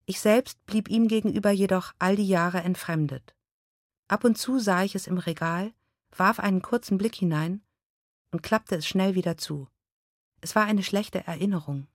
Ich 0.05 0.19
selbst 0.19 0.65
blieb 0.65 0.89
ihm 0.89 1.07
gegenüber 1.07 1.51
jedoch 1.51 1.93
all 1.99 2.15
die 2.15 2.27
Jahre 2.27 2.59
entfremdet. 2.59 3.35
Ab 4.07 4.23
und 4.23 4.37
zu 4.37 4.59
sah 4.59 4.83
ich 4.83 4.95
es 4.95 5.05
im 5.05 5.17
Regal, 5.17 5.73
warf 6.15 6.39
einen 6.39 6.61
kurzen 6.61 6.97
Blick 6.97 7.15
hinein 7.15 7.61
und 8.31 8.43
klappte 8.43 8.75
es 8.75 8.87
schnell 8.87 9.15
wieder 9.15 9.37
zu. 9.37 9.67
Es 10.41 10.55
war 10.55 10.65
eine 10.65 10.83
schlechte 10.83 11.25
Erinnerung. 11.25 11.87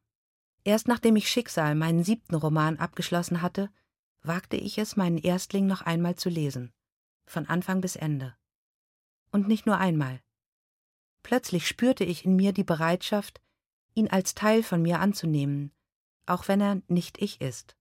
Erst 0.64 0.88
nachdem 0.88 1.16
ich 1.16 1.28
Schicksal, 1.28 1.74
meinen 1.74 2.04
siebten 2.04 2.34
Roman, 2.34 2.78
abgeschlossen 2.78 3.42
hatte, 3.42 3.70
wagte 4.22 4.56
ich 4.56 4.78
es, 4.78 4.96
meinen 4.96 5.18
Erstling 5.18 5.66
noch 5.66 5.82
einmal 5.82 6.16
zu 6.16 6.28
lesen, 6.28 6.72
von 7.26 7.46
Anfang 7.46 7.80
bis 7.80 7.96
Ende. 7.96 8.34
Und 9.30 9.48
nicht 9.48 9.66
nur 9.66 9.78
einmal. 9.78 10.20
Plötzlich 11.22 11.66
spürte 11.66 12.04
ich 12.04 12.24
in 12.24 12.36
mir 12.36 12.52
die 12.52 12.64
Bereitschaft, 12.64 13.40
ihn 13.94 14.08
als 14.08 14.34
Teil 14.34 14.62
von 14.62 14.82
mir 14.82 15.00
anzunehmen, 15.00 15.72
auch 16.26 16.48
wenn 16.48 16.60
er 16.60 16.82
nicht 16.88 17.20
ich 17.20 17.40
ist. 17.40 17.76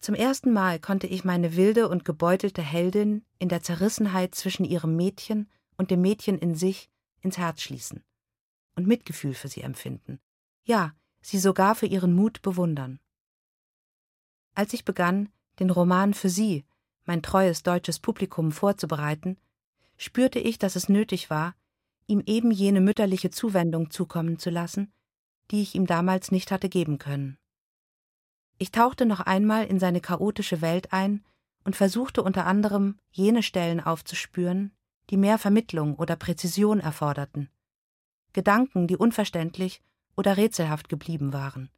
Zum 0.00 0.14
ersten 0.14 0.52
Mal 0.52 0.78
konnte 0.78 1.06
ich 1.06 1.24
meine 1.24 1.56
wilde 1.56 1.88
und 1.88 2.04
gebeutelte 2.04 2.62
Heldin 2.62 3.24
in 3.38 3.48
der 3.48 3.62
Zerrissenheit 3.62 4.34
zwischen 4.34 4.64
ihrem 4.64 4.96
Mädchen 4.96 5.50
und 5.76 5.90
dem 5.90 6.00
Mädchen 6.00 6.38
in 6.38 6.54
sich 6.54 6.90
ins 7.26 7.38
Herz 7.38 7.60
schließen 7.60 8.02
und 8.76 8.86
Mitgefühl 8.86 9.34
für 9.34 9.48
sie 9.48 9.62
empfinden. 9.62 10.20
Ja, 10.64 10.94
sie 11.20 11.38
sogar 11.38 11.74
für 11.74 11.86
ihren 11.86 12.14
Mut 12.14 12.40
bewundern. 12.40 13.00
Als 14.54 14.72
ich 14.72 14.84
begann, 14.84 15.28
den 15.58 15.70
Roman 15.70 16.14
für 16.14 16.30
sie, 16.30 16.64
mein 17.04 17.22
treues 17.22 17.62
deutsches 17.62 17.98
Publikum, 17.98 18.52
vorzubereiten, 18.52 19.36
spürte 19.96 20.38
ich, 20.38 20.58
dass 20.58 20.76
es 20.76 20.88
nötig 20.88 21.30
war, 21.30 21.54
ihm 22.06 22.22
eben 22.24 22.50
jene 22.50 22.80
mütterliche 22.80 23.30
Zuwendung 23.30 23.90
zukommen 23.90 24.38
zu 24.38 24.50
lassen, 24.50 24.92
die 25.50 25.62
ich 25.62 25.74
ihm 25.74 25.86
damals 25.86 26.30
nicht 26.30 26.50
hatte 26.50 26.68
geben 26.68 26.98
können. 26.98 27.38
Ich 28.58 28.70
tauchte 28.70 29.04
noch 29.04 29.20
einmal 29.20 29.66
in 29.66 29.78
seine 29.78 30.00
chaotische 30.00 30.60
Welt 30.60 30.92
ein 30.92 31.24
und 31.64 31.76
versuchte 31.76 32.22
unter 32.22 32.46
anderem 32.46 32.98
jene 33.10 33.42
Stellen 33.42 33.80
aufzuspüren, 33.80 34.72
die 35.10 35.16
mehr 35.16 35.38
Vermittlung 35.38 35.94
oder 35.96 36.16
Präzision 36.16 36.80
erforderten. 36.80 37.48
Gedanken, 38.32 38.86
die 38.86 38.96
unverständlich 38.96 39.82
oder 40.16 40.36
rätselhaft 40.36 40.88
geblieben 40.88 41.32
waren. 41.32 41.70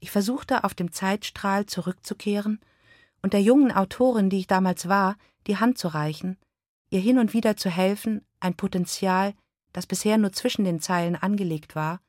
Ich 0.00 0.10
versuchte 0.10 0.64
auf 0.64 0.74
dem 0.74 0.92
Zeitstrahl 0.92 1.66
zurückzukehren 1.66 2.60
und 3.22 3.32
der 3.32 3.42
jungen 3.42 3.72
Autorin, 3.72 4.28
die 4.28 4.40
ich 4.40 4.46
damals 4.46 4.88
war, 4.88 5.16
die 5.46 5.56
Hand 5.56 5.78
zu 5.78 5.88
reichen, 5.88 6.36
ihr 6.90 7.00
hin 7.00 7.18
und 7.18 7.32
wieder 7.32 7.56
zu 7.56 7.70
helfen, 7.70 8.24
ein 8.40 8.54
Potenzial, 8.54 9.34
das 9.72 9.86
bisher 9.86 10.18
nur 10.18 10.32
zwischen 10.32 10.64
den 10.64 10.80
Zeilen 10.80 11.16
angelegt 11.16 11.74
war, 11.74 12.00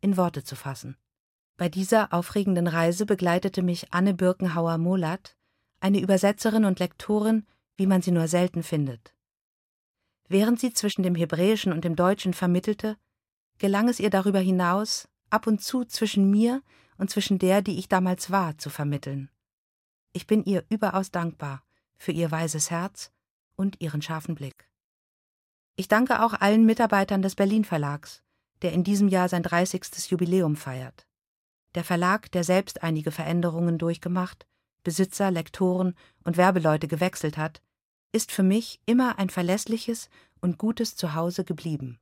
in 0.00 0.16
Worte 0.16 0.44
zu 0.44 0.56
fassen. 0.56 0.96
Bei 1.56 1.68
dieser 1.68 2.12
aufregenden 2.12 2.66
Reise 2.66 3.04
begleitete 3.04 3.62
mich 3.62 3.92
Anne 3.92 4.14
Birkenhauer-Molat, 4.14 5.36
eine 5.80 6.00
Übersetzerin 6.00 6.64
und 6.64 6.78
Lektorin, 6.78 7.46
wie 7.76 7.86
man 7.86 8.00
sie 8.00 8.12
nur 8.12 8.28
selten 8.28 8.62
findet. 8.62 9.12
Während 10.30 10.60
sie 10.60 10.72
zwischen 10.72 11.02
dem 11.02 11.16
Hebräischen 11.16 11.72
und 11.72 11.84
dem 11.84 11.96
Deutschen 11.96 12.34
vermittelte, 12.34 12.96
gelang 13.58 13.88
es 13.88 13.98
ihr 13.98 14.10
darüber 14.10 14.38
hinaus, 14.38 15.08
ab 15.28 15.48
und 15.48 15.60
zu 15.60 15.84
zwischen 15.84 16.30
mir 16.30 16.62
und 16.98 17.10
zwischen 17.10 17.40
der, 17.40 17.62
die 17.62 17.80
ich 17.80 17.88
damals 17.88 18.30
war, 18.30 18.56
zu 18.56 18.70
vermitteln. 18.70 19.28
Ich 20.12 20.28
bin 20.28 20.44
ihr 20.44 20.64
überaus 20.68 21.10
dankbar 21.10 21.64
für 21.96 22.12
ihr 22.12 22.30
weises 22.30 22.70
Herz 22.70 23.10
und 23.56 23.80
ihren 23.80 24.02
scharfen 24.02 24.36
Blick. 24.36 24.70
Ich 25.74 25.88
danke 25.88 26.22
auch 26.22 26.34
allen 26.34 26.64
Mitarbeitern 26.64 27.22
des 27.22 27.34
Berlin 27.34 27.64
Verlags, 27.64 28.22
der 28.62 28.72
in 28.72 28.84
diesem 28.84 29.08
Jahr 29.08 29.28
sein 29.28 29.42
30. 29.42 30.10
Jubiläum 30.10 30.54
feiert. 30.54 31.08
Der 31.74 31.82
Verlag, 31.82 32.30
der 32.30 32.44
selbst 32.44 32.84
einige 32.84 33.10
Veränderungen 33.10 33.78
durchgemacht, 33.78 34.46
Besitzer, 34.84 35.32
Lektoren 35.32 35.96
und 36.22 36.36
Werbeleute 36.36 36.86
gewechselt 36.86 37.36
hat, 37.36 37.62
ist 38.12 38.32
für 38.32 38.42
mich 38.42 38.80
immer 38.86 39.18
ein 39.18 39.30
verlässliches 39.30 40.08
und 40.40 40.58
gutes 40.58 40.96
Zuhause 40.96 41.44
geblieben. 41.44 42.00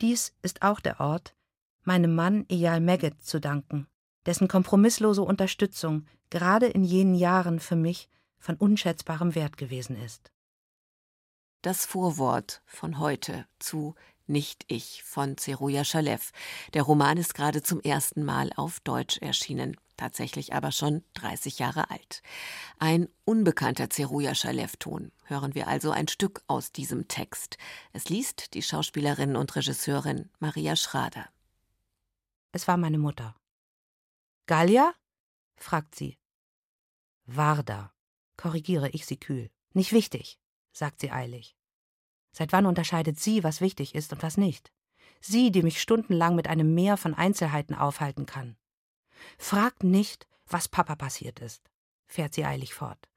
Dies 0.00 0.34
ist 0.42 0.62
auch 0.62 0.80
der 0.80 1.00
Ort, 1.00 1.34
meinem 1.82 2.14
Mann 2.14 2.46
Eyal 2.48 2.80
Megget 2.80 3.20
zu 3.22 3.40
danken, 3.40 3.88
dessen 4.26 4.46
kompromisslose 4.46 5.22
Unterstützung 5.22 6.06
gerade 6.30 6.66
in 6.66 6.84
jenen 6.84 7.14
Jahren 7.14 7.58
für 7.60 7.76
mich 7.76 8.08
von 8.38 8.56
unschätzbarem 8.56 9.34
Wert 9.34 9.56
gewesen 9.56 9.96
ist. 9.96 10.30
Das 11.62 11.86
Vorwort 11.86 12.62
von 12.66 13.00
heute 13.00 13.46
zu 13.58 13.96
Nicht 14.30 14.66
ich 14.68 15.02
von 15.04 15.38
Zeruja 15.38 15.84
Schalev. 15.84 16.32
Der 16.74 16.82
Roman 16.82 17.16
ist 17.16 17.32
gerade 17.34 17.62
zum 17.62 17.80
ersten 17.80 18.22
Mal 18.22 18.50
auf 18.56 18.78
Deutsch 18.80 19.16
erschienen, 19.22 19.74
tatsächlich 19.96 20.52
aber 20.52 20.70
schon 20.70 21.02
30 21.14 21.58
Jahre 21.58 21.90
alt. 21.90 22.22
Ein 22.78 23.08
unbekannter 23.24 23.88
Zeruja 23.88 24.34
Schalev-Ton. 24.34 25.12
Hören 25.24 25.54
wir 25.54 25.66
also 25.66 25.92
ein 25.92 26.08
Stück 26.08 26.42
aus 26.46 26.72
diesem 26.72 27.08
Text. 27.08 27.56
Es 27.94 28.10
liest 28.10 28.52
die 28.52 28.60
Schauspielerin 28.62 29.34
und 29.34 29.56
Regisseurin 29.56 30.28
Maria 30.40 30.76
Schrader. 30.76 31.30
Es 32.52 32.68
war 32.68 32.76
meine 32.76 32.98
Mutter. 32.98 33.34
Gallia? 34.44 34.92
fragt 35.56 35.94
sie. 35.94 36.18
Warda, 37.24 37.94
korrigiere 38.36 38.90
ich 38.90 39.06
sie 39.06 39.16
kühl. 39.16 39.50
Nicht 39.72 39.92
wichtig, 39.92 40.38
sagt 40.72 41.00
sie 41.00 41.10
eilig. 41.10 41.57
Seit 42.38 42.52
wann 42.52 42.66
unterscheidet 42.66 43.18
sie, 43.18 43.42
was 43.42 43.60
wichtig 43.60 43.96
ist 43.96 44.12
und 44.12 44.22
was 44.22 44.36
nicht? 44.36 44.70
Sie, 45.20 45.50
die 45.50 45.64
mich 45.64 45.80
stundenlang 45.80 46.36
mit 46.36 46.46
einem 46.46 46.72
Meer 46.72 46.96
von 46.96 47.12
Einzelheiten 47.12 47.74
aufhalten 47.74 48.26
kann. 48.26 48.56
Fragt 49.38 49.82
nicht, 49.82 50.28
was 50.46 50.68
Papa 50.68 50.94
passiert 50.94 51.40
ist, 51.40 51.68
fährt 52.06 52.34
sie 52.34 52.44
eilig 52.44 52.74
fort. 52.74 53.08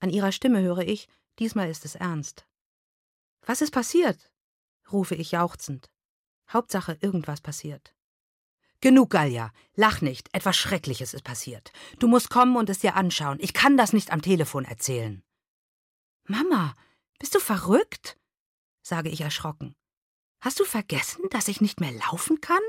An 0.00 0.10
ihrer 0.10 0.32
Stimme 0.32 0.60
höre 0.60 0.80
ich, 0.80 1.06
diesmal 1.38 1.70
ist 1.70 1.84
es 1.84 1.94
ernst. 1.94 2.48
Was 3.42 3.62
ist 3.62 3.70
passiert? 3.70 4.32
rufe 4.90 5.14
ich 5.14 5.30
jauchzend. 5.30 5.88
Hauptsache, 6.48 6.98
irgendwas 7.00 7.40
passiert. 7.40 7.94
Genug, 8.80 9.10
Galja. 9.10 9.52
Lach 9.76 10.00
nicht. 10.00 10.30
Etwas 10.32 10.56
Schreckliches 10.56 11.14
ist 11.14 11.22
passiert. 11.22 11.70
Du 12.00 12.08
musst 12.08 12.28
kommen 12.28 12.56
und 12.56 12.70
es 12.70 12.80
dir 12.80 12.96
anschauen. 12.96 13.38
Ich 13.40 13.54
kann 13.54 13.76
das 13.76 13.92
nicht 13.92 14.10
am 14.10 14.20
Telefon 14.20 14.64
erzählen. 14.64 15.22
Mama, 16.24 16.74
bist 17.20 17.36
du 17.36 17.38
verrückt? 17.38 18.18
sage 18.82 19.10
ich 19.10 19.20
erschrocken. 19.20 19.76
Hast 20.40 20.58
du 20.58 20.64
vergessen, 20.64 21.22
dass 21.30 21.46
ich 21.46 21.60
nicht 21.60 21.78
mehr 21.78 21.92
laufen 21.92 22.40
kann? 22.40 22.62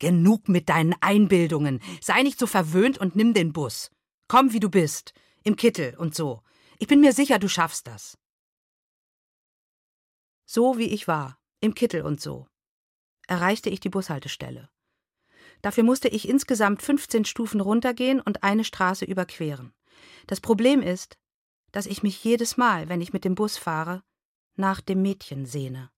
Genug 0.00 0.48
mit 0.48 0.68
deinen 0.68 0.94
Einbildungen. 1.00 1.80
Sei 2.00 2.22
nicht 2.22 2.38
so 2.38 2.46
verwöhnt 2.48 2.98
und 2.98 3.14
nimm 3.14 3.34
den 3.34 3.52
Bus. 3.52 3.90
Komm, 4.26 4.52
wie 4.52 4.60
du 4.60 4.70
bist. 4.70 5.12
Im 5.44 5.56
Kittel 5.56 5.94
und 5.96 6.14
so. 6.14 6.42
Ich 6.78 6.88
bin 6.88 7.00
mir 7.00 7.12
sicher, 7.12 7.38
du 7.38 7.48
schaffst 7.48 7.86
das. 7.86 8.18
So 10.46 10.78
wie 10.78 10.88
ich 10.88 11.06
war, 11.06 11.38
im 11.60 11.74
Kittel 11.74 12.02
und 12.02 12.20
so, 12.20 12.46
erreichte 13.26 13.70
ich 13.70 13.80
die 13.80 13.88
Bushaltestelle. 13.90 14.68
Dafür 15.62 15.84
musste 15.84 16.08
ich 16.08 16.28
insgesamt 16.28 16.82
15 16.82 17.24
Stufen 17.24 17.60
runtergehen 17.60 18.20
und 18.20 18.42
eine 18.42 18.64
Straße 18.64 19.04
überqueren. 19.04 19.72
Das 20.26 20.40
Problem 20.40 20.82
ist, 20.82 21.16
dass 21.74 21.86
ich 21.86 22.02
mich 22.02 22.22
jedes 22.22 22.56
Mal, 22.56 22.88
wenn 22.88 23.00
ich 23.00 23.12
mit 23.12 23.24
dem 23.24 23.34
Bus 23.34 23.56
fahre, 23.56 24.02
nach 24.56 24.80
dem 24.80 25.02
Mädchen 25.02 25.46
sehne. 25.46 25.90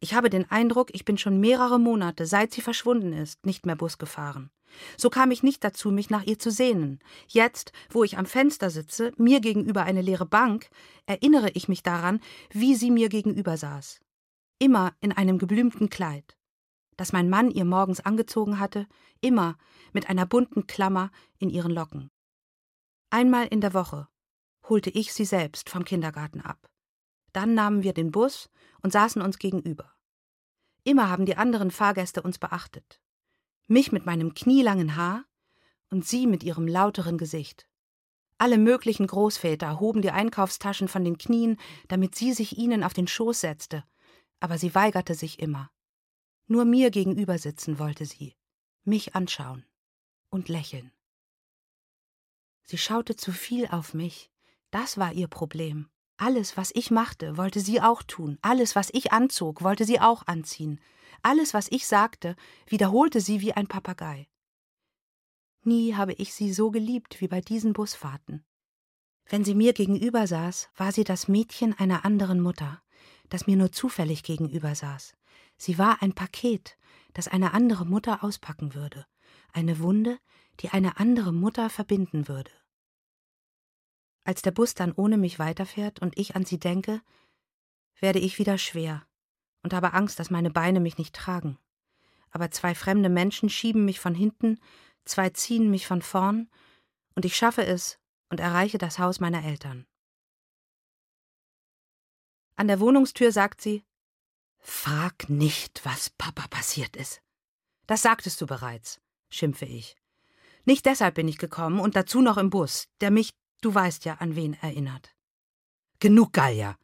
Ich 0.00 0.14
habe 0.14 0.28
den 0.28 0.50
Eindruck, 0.50 0.90
ich 0.92 1.04
bin 1.04 1.16
schon 1.16 1.40
mehrere 1.40 1.80
Monate, 1.80 2.26
seit 2.26 2.52
sie 2.52 2.60
verschwunden 2.60 3.12
ist, 3.12 3.46
nicht 3.46 3.64
mehr 3.64 3.76
Bus 3.76 3.96
gefahren. 3.96 4.50
So 4.96 5.08
kam 5.08 5.30
ich 5.30 5.42
nicht 5.42 5.64
dazu, 5.64 5.90
mich 5.90 6.10
nach 6.10 6.24
ihr 6.24 6.38
zu 6.38 6.50
sehnen. 6.50 6.98
Jetzt, 7.28 7.72
wo 7.90 8.04
ich 8.04 8.18
am 8.18 8.26
Fenster 8.26 8.70
sitze, 8.70 9.12
mir 9.16 9.40
gegenüber 9.40 9.84
eine 9.84 10.02
leere 10.02 10.26
Bank, 10.26 10.68
erinnere 11.06 11.50
ich 11.50 11.68
mich 11.68 11.82
daran, 11.82 12.20
wie 12.50 12.74
sie 12.74 12.90
mir 12.90 13.08
gegenüber 13.08 13.56
saß. 13.56 14.00
Immer 14.58 14.92
in 15.00 15.12
einem 15.12 15.38
geblümten 15.38 15.88
Kleid 15.88 16.36
das 16.96 17.12
mein 17.12 17.28
Mann 17.28 17.50
ihr 17.50 17.64
morgens 17.64 18.00
angezogen 18.00 18.58
hatte, 18.58 18.86
immer 19.20 19.56
mit 19.92 20.08
einer 20.08 20.26
bunten 20.26 20.66
Klammer 20.66 21.10
in 21.38 21.50
ihren 21.50 21.72
Locken. 21.72 22.10
Einmal 23.10 23.46
in 23.46 23.60
der 23.60 23.74
Woche 23.74 24.08
holte 24.68 24.90
ich 24.90 25.12
sie 25.12 25.24
selbst 25.24 25.70
vom 25.70 25.84
Kindergarten 25.84 26.40
ab. 26.40 26.70
Dann 27.32 27.54
nahmen 27.54 27.82
wir 27.82 27.92
den 27.92 28.10
Bus 28.10 28.50
und 28.82 28.92
saßen 28.92 29.22
uns 29.22 29.38
gegenüber. 29.38 29.92
Immer 30.84 31.08
haben 31.08 31.26
die 31.26 31.36
anderen 31.36 31.70
Fahrgäste 31.70 32.22
uns 32.22 32.38
beachtet. 32.38 33.00
Mich 33.66 33.92
mit 33.92 34.06
meinem 34.06 34.34
knielangen 34.34 34.96
Haar 34.96 35.24
und 35.90 36.06
sie 36.06 36.26
mit 36.26 36.42
ihrem 36.42 36.66
lauteren 36.66 37.18
Gesicht. 37.18 37.66
Alle 38.36 38.58
möglichen 38.58 39.06
Großväter 39.06 39.80
hoben 39.80 40.02
die 40.02 40.10
Einkaufstaschen 40.10 40.88
von 40.88 41.04
den 41.04 41.18
Knien, 41.18 41.56
damit 41.88 42.14
sie 42.14 42.32
sich 42.32 42.58
ihnen 42.58 42.84
auf 42.84 42.92
den 42.92 43.06
Schoß 43.06 43.40
setzte, 43.40 43.84
aber 44.40 44.58
sie 44.58 44.74
weigerte 44.74 45.14
sich 45.14 45.38
immer. 45.38 45.70
Nur 46.46 46.64
mir 46.64 46.90
gegenüber 46.90 47.38
sitzen 47.38 47.78
wollte 47.78 48.04
sie, 48.04 48.34
mich 48.82 49.14
anschauen 49.14 49.64
und 50.28 50.48
lächeln. 50.48 50.92
Sie 52.64 52.76
schaute 52.76 53.16
zu 53.16 53.32
viel 53.32 53.66
auf 53.68 53.94
mich, 53.94 54.30
das 54.74 54.98
war 54.98 55.12
ihr 55.12 55.28
Problem. 55.28 55.88
Alles, 56.16 56.56
was 56.56 56.72
ich 56.74 56.90
machte, 56.90 57.36
wollte 57.36 57.60
sie 57.60 57.80
auch 57.80 58.02
tun, 58.02 58.38
alles, 58.42 58.74
was 58.74 58.90
ich 58.92 59.12
anzog, 59.12 59.62
wollte 59.62 59.84
sie 59.84 60.00
auch 60.00 60.26
anziehen, 60.26 60.80
alles, 61.22 61.54
was 61.54 61.68
ich 61.70 61.86
sagte, 61.86 62.34
wiederholte 62.66 63.20
sie 63.20 63.40
wie 63.40 63.52
ein 63.52 63.68
Papagei. 63.68 64.28
Nie 65.62 65.94
habe 65.94 66.12
ich 66.14 66.34
sie 66.34 66.52
so 66.52 66.72
geliebt 66.72 67.20
wie 67.20 67.28
bei 67.28 67.40
diesen 67.40 67.72
Busfahrten. 67.72 68.44
Wenn 69.26 69.44
sie 69.44 69.54
mir 69.54 69.74
gegenüber 69.74 70.26
saß, 70.26 70.70
war 70.76 70.90
sie 70.90 71.04
das 71.04 71.28
Mädchen 71.28 71.72
einer 71.78 72.04
anderen 72.04 72.40
Mutter, 72.40 72.82
das 73.28 73.46
mir 73.46 73.56
nur 73.56 73.70
zufällig 73.70 74.24
gegenüber 74.24 74.74
saß. 74.74 75.14
Sie 75.56 75.78
war 75.78 76.02
ein 76.02 76.14
Paket, 76.14 76.76
das 77.12 77.28
eine 77.28 77.54
andere 77.54 77.86
Mutter 77.86 78.24
auspacken 78.24 78.74
würde, 78.74 79.06
eine 79.52 79.78
Wunde, 79.78 80.18
die 80.60 80.70
eine 80.70 80.98
andere 80.98 81.32
Mutter 81.32 81.70
verbinden 81.70 82.26
würde. 82.26 82.50
Als 84.24 84.42
der 84.42 84.50
Bus 84.50 84.74
dann 84.74 84.92
ohne 84.92 85.18
mich 85.18 85.38
weiterfährt 85.38 86.00
und 86.00 86.18
ich 86.18 86.34
an 86.34 86.44
sie 86.44 86.58
denke, 86.58 87.02
werde 88.00 88.18
ich 88.18 88.38
wieder 88.38 88.58
schwer 88.58 89.06
und 89.62 89.72
habe 89.72 89.92
Angst, 89.92 90.18
dass 90.18 90.30
meine 90.30 90.50
Beine 90.50 90.80
mich 90.80 90.98
nicht 90.98 91.14
tragen. 91.14 91.58
Aber 92.30 92.50
zwei 92.50 92.74
fremde 92.74 93.08
Menschen 93.08 93.48
schieben 93.48 93.84
mich 93.84 94.00
von 94.00 94.14
hinten, 94.14 94.58
zwei 95.04 95.30
ziehen 95.30 95.70
mich 95.70 95.86
von 95.86 96.02
vorn, 96.02 96.50
und 97.14 97.24
ich 97.24 97.36
schaffe 97.36 97.64
es 97.64 98.00
und 98.28 98.40
erreiche 98.40 98.78
das 98.78 98.98
Haus 98.98 99.20
meiner 99.20 99.44
Eltern. 99.44 99.86
An 102.56 102.66
der 102.66 102.80
Wohnungstür 102.80 103.30
sagt 103.30 103.60
sie 103.60 103.84
Frag 104.58 105.28
nicht, 105.28 105.84
was 105.84 106.10
Papa 106.10 106.48
passiert 106.48 106.96
ist. 106.96 107.20
Das 107.86 108.02
sagtest 108.02 108.40
du 108.40 108.46
bereits, 108.46 109.00
schimpfe 109.28 109.66
ich. 109.66 109.96
Nicht 110.64 110.86
deshalb 110.86 111.16
bin 111.16 111.28
ich 111.28 111.36
gekommen 111.36 111.80
und 111.80 111.96
dazu 111.96 112.22
noch 112.22 112.38
im 112.38 112.48
Bus, 112.48 112.88
der 113.00 113.10
mich, 113.10 113.34
du 113.64 113.74
weißt 113.74 114.04
ja, 114.04 114.14
an 114.14 114.36
wen 114.36 114.54
erinnert. 114.54 115.14
Genug, 115.98 116.32
Gallia, 116.32 116.76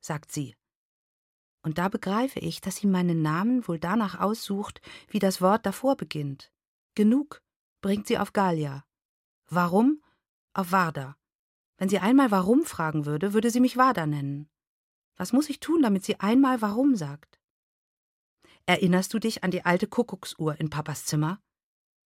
sagt 0.00 0.32
sie. 0.32 0.56
Und 1.62 1.78
da 1.78 1.88
begreife 1.88 2.38
ich, 2.40 2.60
dass 2.60 2.76
sie 2.76 2.86
meinen 2.86 3.22
Namen 3.22 3.66
wohl 3.66 3.78
danach 3.78 4.20
aussucht, 4.20 4.80
wie 5.08 5.18
das 5.18 5.40
Wort 5.40 5.66
davor 5.66 5.96
beginnt. 5.96 6.52
Genug 6.94 7.42
bringt 7.80 8.06
sie 8.06 8.18
auf 8.18 8.32
Gallia. 8.32 8.84
Warum? 9.48 10.02
Auf 10.54 10.72
Warda. 10.72 11.16
Wenn 11.76 11.88
sie 11.88 11.98
einmal 11.98 12.30
warum 12.30 12.64
fragen 12.64 13.04
würde, 13.04 13.32
würde 13.32 13.50
sie 13.50 13.60
mich 13.60 13.76
Warda 13.76 14.06
nennen. 14.06 14.48
Was 15.16 15.32
muss 15.32 15.48
ich 15.48 15.60
tun, 15.60 15.82
damit 15.82 16.04
sie 16.04 16.20
einmal 16.20 16.62
warum 16.62 16.96
sagt? 16.96 17.40
Erinnerst 18.64 19.14
du 19.14 19.18
dich 19.18 19.44
an 19.44 19.50
die 19.50 19.64
alte 19.64 19.86
Kuckucksuhr 19.86 20.58
in 20.58 20.70
Papas 20.70 21.04
Zimmer? 21.04 21.40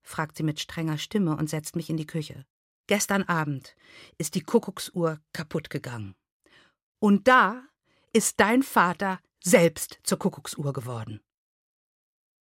fragt 0.03 0.37
sie 0.37 0.43
mit 0.43 0.61
strenger 0.61 0.99
Stimme 0.99 1.37
und 1.37 1.49
setzt 1.49 1.77
mich 1.77 1.91
in 1.91 1.97
die 1.97 2.07
Küche. 2.07 2.47
Gestern 2.91 3.23
Abend 3.23 3.77
ist 4.19 4.35
die 4.35 4.41
Kuckucksuhr 4.41 5.21
kaputt 5.33 5.71
gegangen. 5.71 6.17
Und 6.99 7.29
da 7.29 7.63
ist 8.13 8.41
dein 8.41 8.65
Vater 8.65 9.21
selbst 9.39 10.01
zur 10.03 10.19
Kuckucksuhr 10.19 10.73
geworden. 10.73 11.21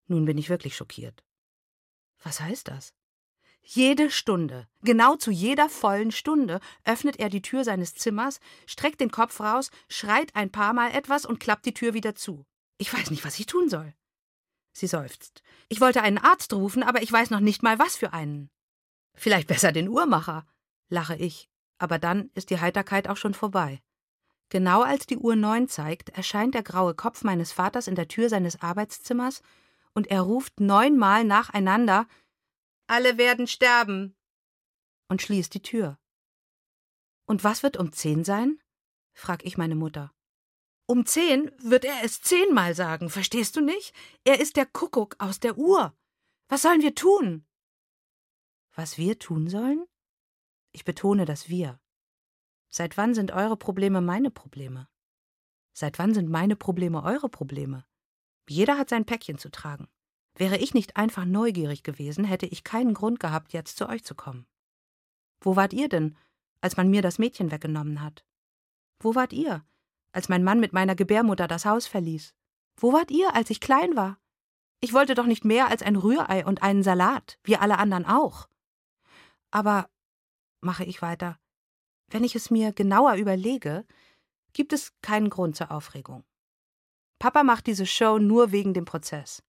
Nun 0.06 0.24
bin 0.24 0.38
ich 0.38 0.48
wirklich 0.48 0.78
schockiert. 0.78 1.22
Was 2.24 2.40
heißt 2.40 2.70
das? 2.70 2.94
Jede 3.62 4.10
Stunde, 4.10 4.70
genau 4.84 5.18
zu 5.18 5.32
jeder 5.32 5.68
vollen 5.68 6.14
Stunde, 6.14 6.62
öffnet 6.86 7.20
er 7.20 7.28
die 7.28 7.42
Tür 7.42 7.66
seines 7.66 7.96
Zimmers, 7.96 8.40
streckt 8.68 9.02
den 9.02 9.12
Kopf 9.12 9.42
raus, 9.42 9.70
schreit 9.90 10.34
ein 10.34 10.50
paar 10.50 10.72
Mal 10.72 10.92
etwas 10.92 11.26
und 11.26 11.42
klappt 11.42 11.66
die 11.66 11.74
Tür 11.74 11.94
wieder 11.94 12.16
zu. 12.16 12.46
Ich 12.78 12.94
weiß 12.94 13.12
nicht, 13.12 13.26
was 13.26 13.38
ich 13.38 13.48
tun 13.48 13.68
soll. 13.68 13.94
Sie 14.72 14.88
seufzt. 14.88 15.44
Ich 15.68 15.82
wollte 15.82 16.04
einen 16.04 16.18
Arzt 16.18 16.54
rufen, 16.54 16.84
aber 16.84 17.02
ich 17.02 17.12
weiß 17.12 17.32
noch 17.32 17.42
nicht 17.42 17.64
mal, 17.64 17.80
was 17.80 17.98
für 17.98 18.14
einen. 18.14 18.50
Vielleicht 19.18 19.48
besser 19.48 19.72
den 19.72 19.90
Uhrmacher, 19.90 20.46
lache 20.90 21.16
ich, 21.16 21.50
aber 21.78 22.00
dann 22.00 22.30
ist 22.34 22.50
die 22.50 22.60
Heiterkeit 22.60 23.08
auch 23.10 23.18
schon 23.18 23.34
vorbei. 23.34 23.82
Genau 24.50 24.82
als 24.82 25.06
die 25.06 25.18
Uhr 25.18 25.36
neun 25.36 25.68
zeigt, 25.68 26.10
erscheint 26.10 26.56
der 26.56 26.64
graue 26.64 26.94
Kopf 26.94 27.24
meines 27.24 27.52
Vaters 27.52 27.88
in 27.88 27.96
der 27.96 28.08
Tür 28.08 28.30
seines 28.30 28.62
Arbeitszimmers 28.62 29.42
und 29.94 30.08
er 30.08 30.22
ruft 30.22 30.60
neunmal 30.60 31.24
nacheinander 31.24 32.08
alle 32.88 33.18
werden 33.18 33.48
sterben. 33.48 34.16
Und 35.10 35.22
schließt 35.22 35.54
die 35.54 35.62
Tür. 35.62 36.00
Und 37.26 37.44
was 37.44 37.64
wird 37.64 37.78
um 37.78 37.92
zehn 37.92 38.24
sein? 38.24 38.62
frag 39.14 39.46
ich 39.46 39.58
meine 39.58 39.76
Mutter. 39.76 40.14
Um 40.86 41.06
zehn 41.06 41.52
wird 41.58 41.84
er 41.84 42.04
es 42.04 42.22
zehnmal 42.22 42.76
sagen, 42.76 43.10
verstehst 43.10 43.58
du 43.58 43.62
nicht? 43.62 43.94
Er 44.24 44.40
ist 44.40 44.56
der 44.56 44.66
Kuckuck 44.66 45.16
aus 45.20 45.40
der 45.40 45.58
Uhr. 45.58 45.94
Was 46.48 46.62
sollen 46.62 46.82
wir 46.82 46.96
tun? 46.96 47.46
Was 48.78 49.00
wir 49.00 49.18
tun 49.18 49.50
sollen? 49.50 49.88
Ich 50.72 50.86
betone 50.86 51.26
das 51.26 51.50
wir. 51.50 51.80
Seit 52.70 52.96
wann 52.96 53.16
sind 53.16 53.32
eure 53.32 53.58
Probleme 53.58 54.02
meine 54.02 54.30
Probleme? 54.30 54.88
Seit 55.74 55.98
wann 55.98 56.14
sind 56.14 56.30
meine 56.30 56.56
Probleme 56.56 57.02
eure 57.02 57.28
Probleme? 57.28 57.88
Jeder 58.48 58.78
hat 58.78 58.90
sein 58.90 59.06
Päckchen 59.06 59.40
zu 59.40 59.50
tragen. 59.50 59.88
Wäre 60.36 60.58
ich 60.58 60.76
nicht 60.76 60.96
einfach 60.96 61.26
neugierig 61.26 61.82
gewesen, 61.82 62.24
hätte 62.24 62.46
ich 62.46 62.64
keinen 62.64 62.94
Grund 62.94 63.20
gehabt, 63.20 63.52
jetzt 63.52 63.78
zu 63.78 63.90
euch 63.90 64.04
zu 64.04 64.14
kommen. 64.14 64.46
Wo 65.42 65.56
wart 65.56 65.74
ihr 65.74 65.90
denn, 65.90 66.16
als 66.62 66.78
man 66.78 66.88
mir 66.88 67.02
das 67.02 67.18
Mädchen 67.18 67.50
weggenommen 67.50 68.04
hat? 68.04 68.28
Wo 69.00 69.16
wart 69.16 69.34
ihr, 69.34 69.66
als 70.12 70.30
mein 70.30 70.44
Mann 70.44 70.60
mit 70.60 70.74
meiner 70.74 70.94
Gebärmutter 70.94 71.48
das 71.48 71.66
Haus 71.66 71.88
verließ? 71.88 72.36
Wo 72.80 72.94
wart 72.94 73.10
ihr, 73.10 73.34
als 73.34 73.50
ich 73.50 73.60
klein 73.60 73.96
war? 73.96 74.20
Ich 74.82 74.94
wollte 74.94 75.16
doch 75.16 75.26
nicht 75.26 75.46
mehr 75.46 75.68
als 75.68 75.82
ein 75.82 75.96
Rührei 75.96 76.46
und 76.46 76.62
einen 76.62 76.84
Salat, 76.84 77.40
wie 77.44 77.58
alle 77.58 77.80
anderen 77.80 78.06
auch. 78.06 78.48
Aber, 79.52 79.90
mache 80.62 80.84
ich 80.84 81.02
weiter, 81.02 81.40
wenn 82.10 82.24
ich 82.24 82.36
es 82.36 82.50
mir 82.50 82.74
genauer 82.74 83.16
überlege, 83.16 83.86
gibt 84.54 84.74
es 84.74 84.94
keinen 85.02 85.30
Grund 85.30 85.56
zur 85.56 85.72
Aufregung. 85.72 86.24
Papa 87.20 87.44
macht 87.44 87.68
diese 87.68 87.86
Show 87.86 88.20
nur 88.20 88.52
wegen 88.52 88.74
dem 88.74 88.86
Prozess. 88.86 89.44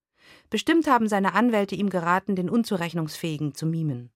Bestimmt 0.51 0.87
haben 0.87 1.09
seine 1.09 1.35
Anwälte 1.35 1.75
ihm 1.75 1.91
geraten, 1.91 2.37
den 2.37 2.51
Unzurechnungsfähigen 2.51 3.55
zu 3.55 3.67
mimen. 3.67 4.11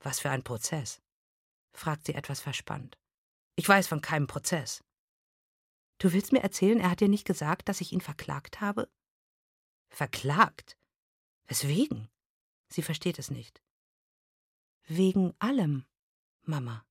Was 0.00 0.20
für 0.20 0.30
ein 0.30 0.42
Prozess? 0.42 1.00
fragt 1.72 2.06
sie 2.06 2.14
etwas 2.14 2.40
verspannt. 2.40 2.98
Ich 3.56 3.68
weiß 3.68 3.86
von 3.88 4.00
keinem 4.00 4.26
Prozess. 4.26 4.84
Du 5.98 6.12
willst 6.12 6.32
mir 6.32 6.42
erzählen, 6.42 6.80
er 6.80 6.90
hat 6.90 7.00
dir 7.00 7.08
nicht 7.08 7.26
gesagt, 7.26 7.68
dass 7.68 7.80
ich 7.80 7.92
ihn 7.92 8.00
verklagt 8.00 8.60
habe? 8.60 8.88
Verklagt? 9.90 10.76
Weswegen? 11.46 12.08
Sie 12.68 12.82
versteht 12.82 13.18
es 13.18 13.30
nicht. 13.30 13.63
Wegen 14.86 15.32
allem, 15.38 15.86
Mama, 16.42 16.84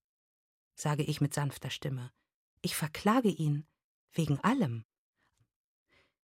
sage 0.74 1.04
ich 1.04 1.22
mit 1.22 1.36
sanfter 1.36 1.70
Stimme. 1.70 2.12
Ich 2.64 2.76
verklage 2.76 3.30
ihn 3.30 3.68
wegen 4.14 4.40
allem. 4.40 4.84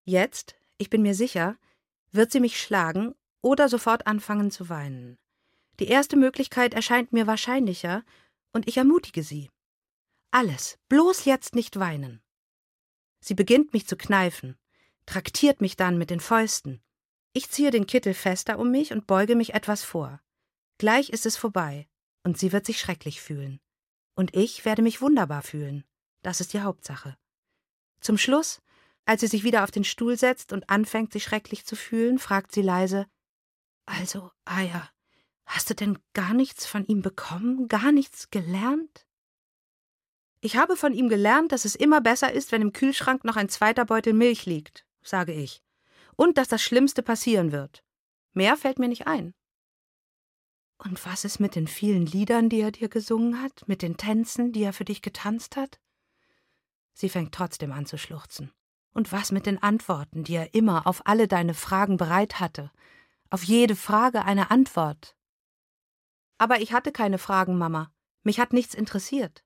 Jetzt, 0.04 0.56
ich 0.80 0.90
bin 0.90 1.04
mir 1.04 1.14
sicher, 1.14 1.60
wird 2.12 2.32
sie 2.32 2.40
mich 2.40 2.60
schlagen 2.60 3.14
oder 3.42 3.70
sofort 3.70 4.08
anfangen 4.08 4.50
zu 4.50 4.70
weinen. 4.70 5.20
Die 5.80 5.88
erste 5.88 6.18
Möglichkeit 6.18 6.74
erscheint 6.74 7.14
mir 7.14 7.28
wahrscheinlicher, 7.28 8.04
und 8.52 8.68
ich 8.68 8.78
ermutige 8.78 9.22
sie. 9.22 9.52
Alles, 10.32 10.80
bloß 10.88 11.26
jetzt 11.26 11.54
nicht 11.54 11.78
weinen. 11.80 12.24
Sie 13.20 13.36
beginnt 13.36 13.74
mich 13.74 13.86
zu 13.86 13.96
kneifen, 13.96 14.58
traktiert 15.06 15.62
mich 15.62 15.76
dann 15.76 16.00
mit 16.00 16.10
den 16.10 16.20
Fäusten. 16.20 16.82
Ich 17.32 17.52
ziehe 17.52 17.70
den 17.70 17.86
Kittel 17.86 18.16
fester 18.16 18.58
um 18.58 18.72
mich 18.72 18.92
und 18.92 19.06
beuge 19.06 19.36
mich 19.36 19.54
etwas 19.54 19.84
vor. 19.84 20.20
Gleich 20.80 21.10
ist 21.10 21.26
es 21.26 21.36
vorbei, 21.36 21.90
und 22.24 22.38
sie 22.38 22.54
wird 22.54 22.66
sich 22.66 22.80
schrecklich 22.80 23.22
fühlen. 23.22 23.60
Und 24.16 24.34
ich 24.36 24.64
werde 24.64 24.82
mich 24.82 25.02
wunderbar 25.02 25.42
fühlen. 25.44 25.84
Das 26.22 26.40
ist 26.40 26.54
die 26.54 26.62
Hauptsache. 26.62 27.18
Zum 28.00 28.18
Schluss, 28.18 28.62
als 29.04 29.20
sie 29.20 29.28
sich 29.28 29.44
wieder 29.44 29.66
auf 29.66 29.72
den 29.72 29.84
Stuhl 29.84 30.18
setzt 30.18 30.54
und 30.54 30.70
anfängt, 30.70 31.12
sich 31.12 31.24
schrecklich 31.24 31.66
zu 31.66 31.76
fühlen, 31.76 32.18
fragt 32.18 32.54
sie 32.54 32.62
leise 32.62 33.08
Also, 33.86 34.32
Aya, 34.46 34.90
hast 35.46 35.70
du 35.70 35.76
denn 35.76 36.00
gar 36.14 36.34
nichts 36.34 36.66
von 36.66 36.86
ihm 36.86 37.02
bekommen, 37.02 37.68
gar 37.68 37.92
nichts 37.92 38.30
gelernt? 38.30 39.06
Ich 40.40 40.56
habe 40.56 40.78
von 40.78 40.94
ihm 40.94 41.10
gelernt, 41.10 41.52
dass 41.52 41.66
es 41.66 41.76
immer 41.76 42.00
besser 42.00 42.32
ist, 42.32 42.54
wenn 42.54 42.62
im 42.62 42.72
Kühlschrank 42.72 43.26
noch 43.26 43.36
ein 43.36 43.50
zweiter 43.50 43.84
Beutel 43.84 44.14
Milch 44.14 44.46
liegt, 44.46 44.86
sage 45.02 45.34
ich, 45.34 45.62
und 46.16 46.38
dass 46.38 46.48
das 46.48 46.62
Schlimmste 46.62 47.04
passieren 47.04 47.52
wird. 47.52 47.84
Mehr 48.32 48.56
fällt 48.56 48.80
mir 48.80 48.88
nicht 48.88 49.08
ein. 49.08 49.34
Und 50.80 51.06
was 51.06 51.26
ist 51.26 51.40
mit 51.40 51.56
den 51.56 51.68
vielen 51.68 52.06
Liedern, 52.06 52.48
die 52.48 52.62
er 52.62 52.72
dir 52.72 52.88
gesungen 52.88 53.42
hat, 53.42 53.68
mit 53.68 53.82
den 53.82 53.98
Tänzen, 53.98 54.54
die 54.54 54.64
er 54.64 54.72
für 54.72 54.86
dich 54.86 55.02
getanzt 55.02 55.58
hat? 55.58 55.80
Sie 56.94 57.10
fängt 57.10 57.34
trotzdem 57.34 57.74
an 57.74 57.86
zu 57.86 57.98
schluchzen. 57.98 58.52
Und 58.94 59.12
was 59.12 59.32
mit 59.32 59.46
den 59.46 59.62
Antworten, 59.62 60.24
die 60.24 60.36
er 60.36 60.54
immer 60.54 60.88
auf 60.88 61.06
alle 61.06 61.28
deine 61.28 61.54
Fragen 61.54 61.98
bereit 61.98 62.40
hatte? 62.40 62.72
Auf 63.30 63.44
jede 63.44 63.76
Frage 63.76 64.24
eine 64.24 64.52
Antwort. 64.52 65.16
Aber 66.38 66.62
ich 66.62 66.72
hatte 66.72 66.94
keine 66.94 67.18
Fragen, 67.18 67.58
Mama. 67.58 67.92
Mich 68.24 68.40
hat 68.40 68.54
nichts 68.54 68.74
interessiert. 68.74 69.44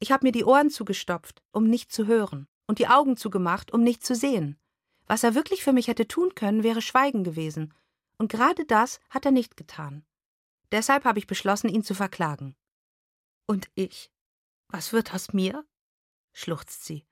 Ich 0.00 0.10
habe 0.10 0.26
mir 0.26 0.32
die 0.32 0.44
Ohren 0.44 0.70
zugestopft, 0.70 1.40
um 1.52 1.68
nicht 1.68 1.92
zu 1.92 2.06
hören, 2.06 2.48
und 2.66 2.80
die 2.80 2.88
Augen 2.88 3.16
zugemacht, 3.16 3.72
um 3.72 3.82
nicht 3.82 4.04
zu 4.04 4.16
sehen. 4.16 4.58
Was 5.06 5.22
er 5.22 5.36
wirklich 5.36 5.62
für 5.62 5.72
mich 5.72 5.86
hätte 5.86 6.08
tun 6.08 6.34
können, 6.34 6.64
wäre 6.64 6.82
Schweigen 6.82 7.22
gewesen. 7.22 7.72
Und 8.18 8.30
gerade 8.30 8.64
das 8.64 8.98
hat 9.08 9.24
er 9.24 9.32
nicht 9.32 9.56
getan. 9.56 10.04
Deshalb 10.74 11.04
habe 11.04 11.20
ich 11.20 11.28
beschlossen, 11.28 11.68
ihn 11.68 11.84
zu 11.84 11.94
verklagen. 11.94 12.56
Und 13.46 13.70
ich? 13.76 14.10
Was 14.66 14.92
wird 14.92 15.14
aus 15.14 15.32
mir? 15.32 15.64
schluchzt 16.32 16.84
sie. 16.84 17.06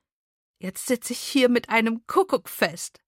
Jetzt 0.58 0.88
sitze 0.88 1.12
ich 1.12 1.20
hier 1.20 1.48
mit 1.48 1.68
einem 1.68 2.04
Kuckuck 2.08 2.48
fest. 2.48 2.98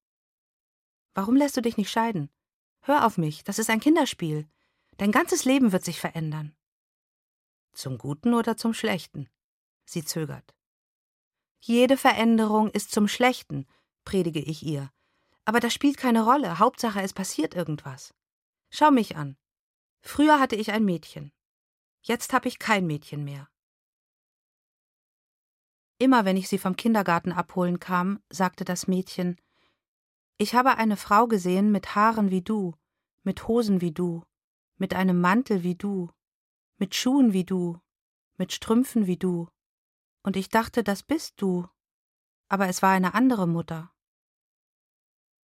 Warum 1.13 1.35
lässt 1.35 1.57
du 1.57 1.61
dich 1.61 1.77
nicht 1.77 1.91
scheiden? 1.91 2.31
Hör 2.83 3.05
auf 3.05 3.19
mich, 3.19 3.43
das 3.43 3.59
ist 3.59 3.69
ein 3.69 3.81
Kinderspiel. 3.81 4.49
Dein 4.97 5.11
ganzes 5.11 5.45
Leben 5.45 5.73
wird 5.73 5.85
sich 5.85 5.99
verändern. 5.99 6.55
Zum 7.73 7.99
Guten 7.99 8.33
oder 8.33 8.57
zum 8.57 8.75
Schlechten? 8.75 9.29
Sie 9.85 10.05
zögert. 10.05 10.55
Jede 11.59 11.97
Veränderung 11.97 12.71
ist 12.71 12.93
zum 12.93 13.09
Schlechten, 13.09 13.67
predige 14.05 14.39
ich 14.41 14.63
ihr. 14.63 14.93
Aber 15.47 15.59
das 15.59 15.75
spielt 15.75 15.97
keine 15.97 16.23
Rolle. 16.23 16.61
Hauptsache, 16.61 17.03
es 17.03 17.13
passiert 17.13 17.57
irgendwas. 17.57 18.15
Schau 18.71 18.93
mich 18.93 19.17
an. 19.17 19.37
Früher 20.07 20.39
hatte 20.39 20.55
ich 20.55 20.71
ein 20.71 20.85
Mädchen. 20.85 21.33
Jetzt 22.03 22.35
habe 22.35 22.47
ich 22.47 22.59
kein 22.59 22.87
Mädchen 22.87 23.25
mehr. 23.25 23.49
Immer 25.99 26.27
wenn 26.27 26.37
ich 26.37 26.49
sie 26.49 26.59
vom 26.59 26.77
Kindergarten 26.77 27.33
abholen 27.33 27.81
kam, 27.81 28.23
sagte 28.29 28.67
das 28.67 28.87
Mädchen 28.87 29.41
Ich 30.37 30.55
habe 30.55 30.77
eine 30.77 30.99
Frau 30.99 31.27
gesehen 31.27 31.73
mit 31.73 31.95
Haaren 31.95 32.31
wie 32.31 32.43
du, 32.43 32.75
mit 33.23 33.49
Hosen 33.49 33.81
wie 33.81 33.93
du, 33.93 34.23
mit 34.77 34.93
einem 34.93 35.21
Mantel 35.21 35.63
wie 35.63 35.75
du, 35.75 36.11
mit 36.77 36.95
Schuhen 36.95 37.33
wie 37.33 37.45
du, 37.45 37.81
mit 38.37 38.53
Strümpfen 38.53 39.07
wie 39.07 39.17
du, 39.17 39.49
und 40.23 40.37
ich 40.37 40.51
dachte, 40.51 40.85
das 40.85 41.03
bist 41.03 41.41
du. 41.41 41.67
Aber 42.49 42.69
es 42.69 42.83
war 42.83 42.91
eine 42.91 43.15
andere 43.15 43.49
Mutter. 43.49 43.91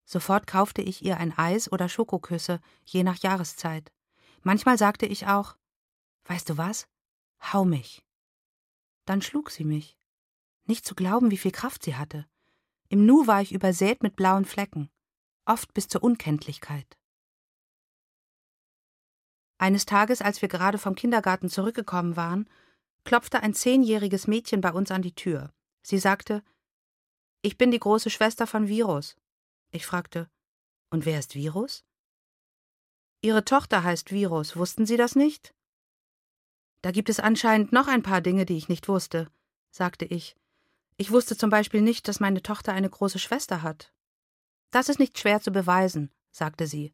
Sofort 0.04 0.48
kaufte 0.48 0.82
ich 0.82 1.04
ihr 1.06 1.18
ein 1.18 1.38
Eis 1.38 1.72
oder 1.72 1.88
Schokoküsse, 1.88 2.60
je 2.84 3.04
nach 3.04 3.18
Jahreszeit. 3.20 3.94
Manchmal 4.42 4.78
sagte 4.78 5.06
ich 5.06 5.28
auch, 5.28 5.58
weißt 6.26 6.50
du 6.50 6.58
was? 6.58 6.88
Hau 7.42 7.66
mich. 7.66 8.06
Dann 9.06 9.22
schlug 9.22 9.50
sie 9.52 9.64
mich. 9.64 9.98
Nicht 10.66 10.86
zu 10.86 10.96
glauben, 10.96 11.32
wie 11.32 11.38
viel 11.38 11.52
Kraft 11.52 11.84
sie 11.84 11.96
hatte. 11.96 12.28
Im 12.90 13.06
Nu 13.06 13.28
war 13.28 13.42
ich 13.42 13.52
übersät 13.52 14.04
mit 14.04 14.16
blauen 14.16 14.46
Flecken, 14.46 14.90
oft 15.46 15.74
bis 15.74 15.88
zur 15.88 16.04
Unkenntlichkeit. 16.04 16.98
Eines 19.58 19.86
Tages, 19.86 20.22
als 20.22 20.42
wir 20.42 20.50
gerade 20.50 20.78
vom 20.78 20.96
Kindergarten 20.96 21.50
zurückgekommen 21.50 22.16
waren, 22.16 22.50
klopfte 23.04 23.42
ein 23.42 23.54
zehnjähriges 23.54 24.28
Mädchen 24.28 24.62
bei 24.62 24.72
uns 24.72 24.90
an 24.92 25.02
die 25.02 25.16
Tür. 25.16 25.54
Sie 25.82 25.98
sagte 25.98 26.44
Ich 27.42 27.58
bin 27.58 27.72
die 27.72 27.80
große 27.80 28.10
Schwester 28.10 28.48
von 28.48 28.68
Virus. 28.68 29.18
Ich 29.72 29.86
fragte 29.86 30.30
Und 30.90 31.06
wer 31.06 31.20
ist 31.20 31.36
Virus? 31.36 31.84
Ihre 33.22 33.44
Tochter 33.44 33.84
heißt 33.84 34.12
Virus, 34.12 34.56
wussten 34.56 34.86
Sie 34.86 34.96
das 34.96 35.16
nicht? 35.16 35.54
Da 36.82 36.92
gibt 36.92 37.10
es 37.10 37.20
anscheinend 37.20 37.74
noch 37.74 37.88
ein 37.88 38.04
paar 38.04 38.22
Dinge, 38.22 38.46
die 38.46 38.56
ich 38.56 38.70
nicht 38.70 38.88
wusste, 38.88 39.30
sagte 39.72 40.06
ich. 40.06 40.38
Ich 40.96 41.12
wusste 41.12 41.36
zum 41.36 41.50
Beispiel 41.50 41.82
nicht, 41.82 42.08
dass 42.08 42.22
meine 42.22 42.42
Tochter 42.42 42.74
eine 42.74 42.90
große 42.90 43.20
Schwester 43.20 43.62
hat. 43.62 43.92
Das 44.72 44.88
ist 44.88 45.00
nicht 45.00 45.20
schwer 45.20 45.42
zu 45.42 45.52
beweisen, 45.52 46.12
sagte 46.32 46.68
sie. 46.68 46.94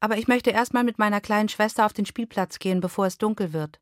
Aber 0.00 0.16
ich 0.16 0.26
möchte 0.26 0.50
erst 0.50 0.74
mal 0.74 0.84
mit 0.84 0.98
meiner 0.98 1.20
kleinen 1.20 1.48
Schwester 1.48 1.86
auf 1.86 1.92
den 1.92 2.06
Spielplatz 2.06 2.58
gehen, 2.58 2.80
bevor 2.80 3.06
es 3.06 3.18
dunkel 3.18 3.52
wird. 3.52 3.80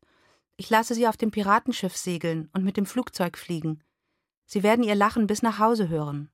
Ich 0.57 0.69
lasse 0.69 0.93
sie 0.93 1.07
auf 1.07 1.17
dem 1.17 1.31
Piratenschiff 1.31 1.95
segeln 1.95 2.49
und 2.53 2.63
mit 2.63 2.77
dem 2.77 2.85
Flugzeug 2.85 3.37
fliegen. 3.37 3.83
Sie 4.45 4.61
werden 4.61 4.83
ihr 4.83 4.95
Lachen 4.95 5.25
bis 5.25 5.41
nach 5.41 5.57
Hause 5.57 5.87
hören. 5.89 6.29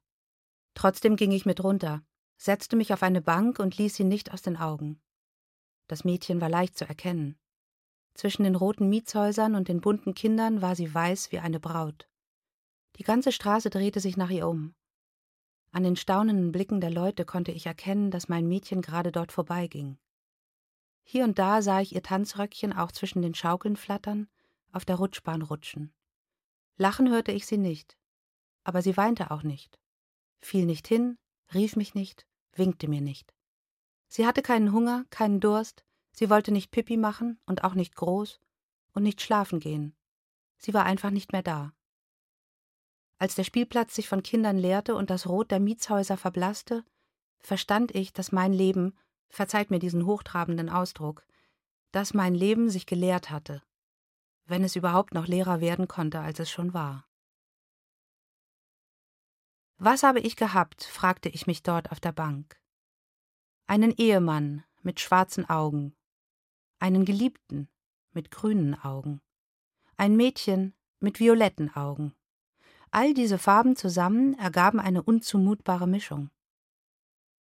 Trotzdem 0.73 1.15
ging 1.15 1.31
ich 1.31 1.45
mit 1.45 1.63
runter, 1.63 2.01
setzte 2.35 2.75
mich 2.75 2.91
auf 2.91 3.03
eine 3.03 3.21
Bank 3.21 3.59
und 3.59 3.77
ließ 3.77 3.95
sie 3.95 4.03
nicht 4.03 4.33
aus 4.33 4.41
den 4.41 4.57
Augen. 4.57 4.99
Das 5.87 6.03
Mädchen 6.03 6.41
war 6.41 6.49
leicht 6.49 6.77
zu 6.77 6.87
erkennen. 6.87 7.37
Zwischen 8.13 8.43
den 8.43 8.55
roten 8.55 8.89
Mietshäusern 8.89 9.55
und 9.55 9.67
den 9.67 9.81
bunten 9.81 10.13
Kindern 10.13 10.61
war 10.61 10.75
sie 10.75 10.93
weiß 10.93 11.31
wie 11.31 11.39
eine 11.39 11.59
Braut. 11.59 12.07
Die 12.97 13.03
ganze 13.03 13.31
Straße 13.31 13.69
drehte 13.69 13.99
sich 13.99 14.15
nach 14.15 14.29
ihr 14.29 14.47
um. 14.47 14.73
An 15.71 15.83
den 15.83 15.97
staunenden 15.97 16.53
Blicken 16.53 16.79
der 16.79 16.91
Leute 16.91 17.25
konnte 17.25 17.51
ich 17.51 17.65
erkennen, 17.65 18.09
dass 18.09 18.29
mein 18.29 18.47
Mädchen 18.47 18.81
gerade 18.81 19.11
dort 19.11 19.33
vorbeiging. 19.33 19.97
Hier 21.03 21.25
und 21.25 21.37
da 21.37 21.61
sah 21.61 21.81
ich 21.81 21.93
ihr 21.93 22.01
Tanzröckchen 22.01 22.71
auch 22.71 22.91
zwischen 22.93 23.21
den 23.21 23.35
Schaukeln 23.35 23.75
flattern, 23.75 24.29
auf 24.71 24.85
der 24.85 24.95
Rutschbahn 24.95 25.41
rutschen. 25.41 25.93
Lachen 26.77 27.09
hörte 27.09 27.33
ich 27.33 27.45
sie 27.45 27.57
nicht, 27.57 27.97
aber 28.63 28.81
sie 28.81 28.95
weinte 28.95 29.31
auch 29.31 29.43
nicht, 29.43 29.77
fiel 30.39 30.65
nicht 30.65 30.87
hin, 30.87 31.17
rief 31.53 31.75
mich 31.75 31.93
nicht, 31.93 32.25
winkte 32.53 32.87
mir 32.87 33.01
nicht. 33.01 33.34
Sie 34.07 34.25
hatte 34.25 34.41
keinen 34.41 34.71
Hunger, 34.71 35.05
keinen 35.09 35.39
Durst, 35.39 35.85
Sie 36.17 36.29
wollte 36.29 36.53
nicht 36.53 36.71
Pipi 36.71 36.95
machen 36.95 37.39
und 37.45 37.65
auch 37.65 37.73
nicht 37.73 37.95
groß 37.95 38.39
und 38.93 39.03
nicht 39.03 39.21
schlafen 39.21 39.59
gehen. 39.59 39.93
Sie 40.57 40.73
war 40.73 40.85
einfach 40.85 41.11
nicht 41.11 41.33
mehr 41.33 41.43
da. 41.43 41.73
Als 43.17 43.35
der 43.35 43.43
Spielplatz 43.43 43.95
sich 43.95 44.07
von 44.07 44.23
Kindern 44.23 44.57
leerte 44.57 44.95
und 44.95 45.09
das 45.09 45.27
Rot 45.27 45.51
der 45.51 45.59
Mietshäuser 45.59 46.15
verblasste, 46.15 46.85
verstand 47.41 47.93
ich, 47.93 48.13
dass 48.13 48.31
mein 48.31 48.53
Leben, 48.53 48.97
verzeiht 49.27 49.71
mir 49.71 49.79
diesen 49.79 50.05
hochtrabenden 50.05 50.69
Ausdruck, 50.69 51.25
dass 51.91 52.13
mein 52.13 52.33
Leben 52.33 52.69
sich 52.69 52.85
geleert 52.85 53.29
hatte, 53.29 53.61
wenn 54.45 54.63
es 54.63 54.77
überhaupt 54.77 55.13
noch 55.13 55.27
leerer 55.27 55.59
werden 55.59 55.89
konnte, 55.89 56.19
als 56.21 56.39
es 56.39 56.49
schon 56.49 56.73
war. 56.73 57.07
Was 59.77 60.03
habe 60.03 60.21
ich 60.21 60.37
gehabt? 60.37 60.85
fragte 60.85 61.27
ich 61.27 61.45
mich 61.45 61.61
dort 61.61 61.91
auf 61.91 61.99
der 61.99 62.13
Bank. 62.13 62.57
Einen 63.67 63.95
Ehemann 63.97 64.63
mit 64.83 64.99
schwarzen 64.99 65.49
Augen, 65.49 65.95
einen 66.77 67.03
Geliebten 67.03 67.67
mit 68.11 68.29
grünen 68.29 68.75
Augen, 68.75 69.21
ein 69.97 70.15
Mädchen 70.15 70.75
mit 70.99 71.19
violetten 71.19 71.75
Augen. 71.75 72.13
All 72.91 73.15
diese 73.15 73.39
Farben 73.39 73.75
zusammen 73.75 74.35
ergaben 74.35 74.79
eine 74.79 75.01
unzumutbare 75.01 75.87
Mischung. 75.87 76.29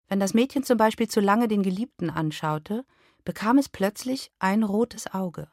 Wenn 0.08 0.22
das 0.22 0.34
Mädchen 0.34 0.64
zum 0.64 0.78
Beispiel 0.78 1.10
zu 1.10 1.20
lange 1.20 1.50
den 1.50 1.62
Geliebten 1.62 2.10
anschaute, 2.10 2.86
bekam 3.26 3.58
es 3.58 3.68
plötzlich 3.68 4.32
ein 4.40 4.64
rotes 4.64 5.14
Auge. 5.14 5.50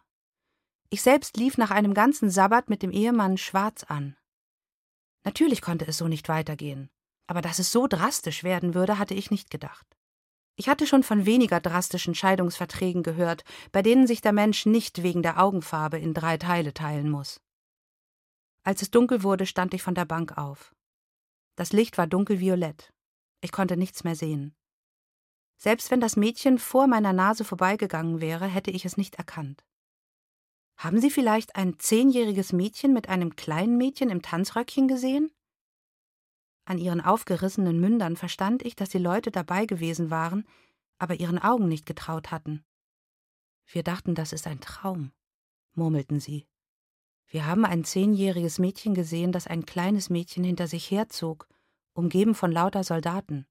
Ich 0.89 1.03
selbst 1.03 1.37
lief 1.37 1.59
nach 1.59 1.73
einem 1.73 1.95
ganzen 1.95 2.31
Sabbat 2.31 2.71
mit 2.71 2.85
dem 2.85 2.93
Ehemann 2.93 3.39
schwarz 3.39 3.83
an. 3.83 4.17
Natürlich 5.25 5.63
konnte 5.63 5.89
es 5.89 5.99
so 5.99 6.07
nicht 6.07 6.29
weitergehen, 6.29 6.91
aber 7.27 7.43
dass 7.43 7.59
es 7.59 7.73
so 7.73 7.89
drastisch 7.89 8.45
werden 8.45 8.75
würde, 8.75 9.01
hatte 9.01 9.15
ich 9.15 9.33
nicht 9.33 9.51
gedacht. 9.51 9.97
Ich 10.61 10.69
hatte 10.69 10.87
schon 10.87 11.03
von 11.03 11.25
weniger 11.25 11.59
drastischen 11.59 12.15
Scheidungsverträgen 12.15 13.03
gehört, 13.03 13.45
bei 13.73 13.81
denen 13.81 14.07
sich 14.07 14.21
der 14.21 14.35
Mensch 14.35 14.67
nicht 14.67 15.03
wegen 15.03 15.23
der 15.23 15.43
Augenfarbe 15.43 15.99
in 15.99 16.13
drei 16.13 16.37
Teile 16.37 16.75
teilen 16.75 17.09
muss. 17.09 17.41
Als 18.63 18.83
es 18.83 18.91
dunkel 18.91 19.23
wurde, 19.23 19.47
stand 19.47 19.73
ich 19.73 19.83
von 19.83 19.95
der 19.95 20.05
Bank 20.05 20.37
auf. 20.37 20.75
Das 21.57 21.73
Licht 21.73 21.97
war 21.97 22.07
dunkelviolett. 22.07 22.93
Ich 23.41 23.53
konnte 23.53 23.79
nichts 23.79 24.05
mehr 24.05 24.15
sehen. 24.15 24.55
Selbst 25.57 25.91
wenn 25.91 26.01
das 26.03 26.17
Mädchen 26.17 26.59
vor 26.59 26.87
meiner 26.87 27.15
Nase 27.15 27.45
vorbeigegangen 27.45 28.21
wäre, 28.21 28.47
hätte 28.47 28.71
ich 28.71 28.85
es 28.85 28.99
nicht 28.99 29.15
erkannt. 29.15 29.65
Haben 30.77 31.01
Sie 31.01 31.11
vielleicht 31.11 31.57
ein 31.57 31.79
zehnjähriges 31.79 32.53
Mädchen 32.53 32.93
mit 32.93 33.09
einem 33.09 33.35
kleinen 33.35 33.79
Mädchen 33.79 34.11
im 34.11 34.21
Tanzröckchen 34.21 34.89
gesehen? 34.89 35.33
An 36.65 36.79
ihren 36.79 37.01
aufgerissenen 37.01 37.81
Mündern 37.81 38.17
verstand 38.17 38.63
ich, 38.63 38.77
dass 38.77 38.91
die 38.91 38.99
Leute 38.99 39.31
dabei 39.31 39.67
gewesen 39.67 40.11
waren, 40.11 40.47
aber 40.99 41.19
ihren 41.19 41.39
Augen 41.39 41.69
nicht 41.69 41.87
getraut 41.87 42.31
hatten. 42.31 42.65
Wir 43.67 43.83
dachten, 43.83 44.15
das 44.15 44.33
ist 44.33 44.47
ein 44.47 44.61
Traum, 44.61 45.13
murmelten 45.75 46.21
sie. 46.21 46.47
Wir 47.27 47.47
haben 47.47 47.65
ein 47.65 47.85
zehnjähriges 47.85 48.59
Mädchen 48.59 48.95
gesehen, 48.95 49.31
das 49.31 49.47
ein 49.47 49.65
kleines 49.65 50.11
Mädchen 50.11 50.43
hinter 50.43 50.67
sich 50.67 50.91
herzog, 50.91 51.47
umgeben 51.93 52.35
von 52.35 52.51
lauter 52.51 52.83
Soldaten. 52.83 53.47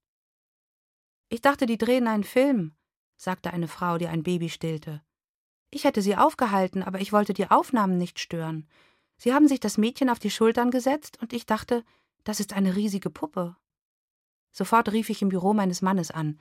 Ich 1.29 1.41
dachte, 1.41 1.65
die 1.65 1.77
drehen 1.77 2.07
einen 2.07 2.23
Film, 2.23 2.73
sagte 3.15 3.51
eine 3.51 3.67
Frau, 3.67 3.97
die 3.97 4.07
ein 4.07 4.23
Baby 4.23 4.49
stillte. 4.49 5.01
Ich 5.71 5.83
hätte 5.83 6.01
sie 6.01 6.15
aufgehalten, 6.17 6.83
aber 6.83 6.99
ich 6.99 7.13
wollte 7.13 7.33
die 7.33 7.49
Aufnahmen 7.49 7.97
nicht 7.97 8.19
stören. 8.19 8.67
Sie 9.17 9.33
haben 9.33 9.47
sich 9.47 9.59
das 9.59 9.77
Mädchen 9.77 10.09
auf 10.09 10.19
die 10.19 10.31
Schultern 10.31 10.71
gesetzt, 10.71 11.21
und 11.21 11.31
ich 11.31 11.45
dachte, 11.45 11.85
das 12.23 12.39
ist 12.39 12.53
eine 12.53 12.75
riesige 12.75 13.09
Puppe. 13.09 13.55
Sofort 14.51 14.91
rief 14.91 15.09
ich 15.09 15.21
im 15.21 15.29
Büro 15.29 15.53
meines 15.53 15.81
Mannes 15.81 16.11
an. 16.11 16.39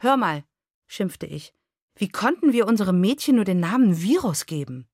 Hör 0.00 0.16
mal, 0.16 0.44
schimpfte 0.86 1.26
ich, 1.26 1.52
wie 1.94 2.08
konnten 2.08 2.52
wir 2.52 2.66
unserem 2.66 3.00
Mädchen 3.00 3.36
nur 3.36 3.44
den 3.44 3.60
Namen 3.60 4.00
Virus 4.00 4.46
geben? 4.46 4.88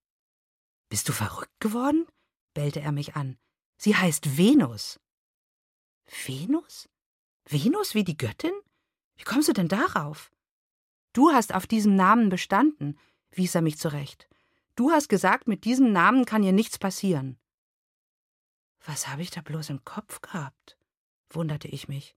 Bist 0.89 1.09
du 1.09 1.13
verrückt 1.13 1.61
geworden? 1.61 2.07
bellte 2.55 2.81
er 2.81 2.93
mich 2.93 3.17
an. 3.17 3.37
Sie 3.77 3.97
heißt 3.97 4.39
Venus. 4.39 5.01
Venus? 6.25 6.89
Venus 7.47 7.95
wie 7.95 8.05
die 8.05 8.17
Göttin? 8.17 8.53
Wie 9.17 9.25
kommst 9.25 9.49
du 9.49 9.53
denn 9.53 9.69
darauf? 9.69 10.31
Du 11.13 11.31
hast 11.31 11.55
auf 11.55 11.67
diesem 11.67 11.95
Namen 11.95 12.29
bestanden, 12.29 12.99
wies 13.31 13.55
er 13.55 13.63
mich 13.63 13.79
zurecht. 13.79 14.29
Du 14.77 14.91
hast 14.91 15.09
gesagt, 15.09 15.47
mit 15.47 15.65
diesem 15.65 15.93
Namen 15.93 16.25
kann 16.25 16.43
ihr 16.43 16.53
nichts 16.53 16.79
passieren. 16.79 17.39
Was 18.87 19.09
habe 19.09 19.23
ich 19.23 19.31
da 19.31 19.41
bloß 19.41 19.71
im 19.71 19.85
Kopf 19.85 20.21
gehabt? 20.21 20.77
wunderte 21.31 21.69
ich 21.69 21.89
mich. 21.89 22.15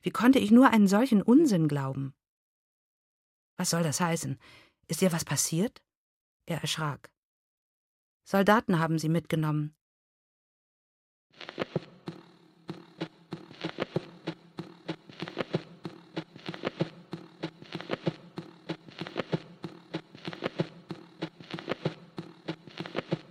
Wie 0.00 0.10
konnte 0.10 0.38
ich 0.38 0.50
nur 0.50 0.70
einen 0.70 0.86
solchen 0.86 1.22
Unsinn 1.22 1.66
glauben? 1.66 2.14
Was 3.56 3.70
soll 3.70 3.82
das 3.82 4.00
heißen? 4.00 4.38
Ist 4.86 5.02
ihr 5.02 5.12
was 5.12 5.24
passiert? 5.24 5.82
Er 6.46 6.60
erschrak. 6.60 7.10
Soldaten 8.22 8.78
haben 8.78 8.98
sie 8.98 9.08
mitgenommen. 9.08 9.74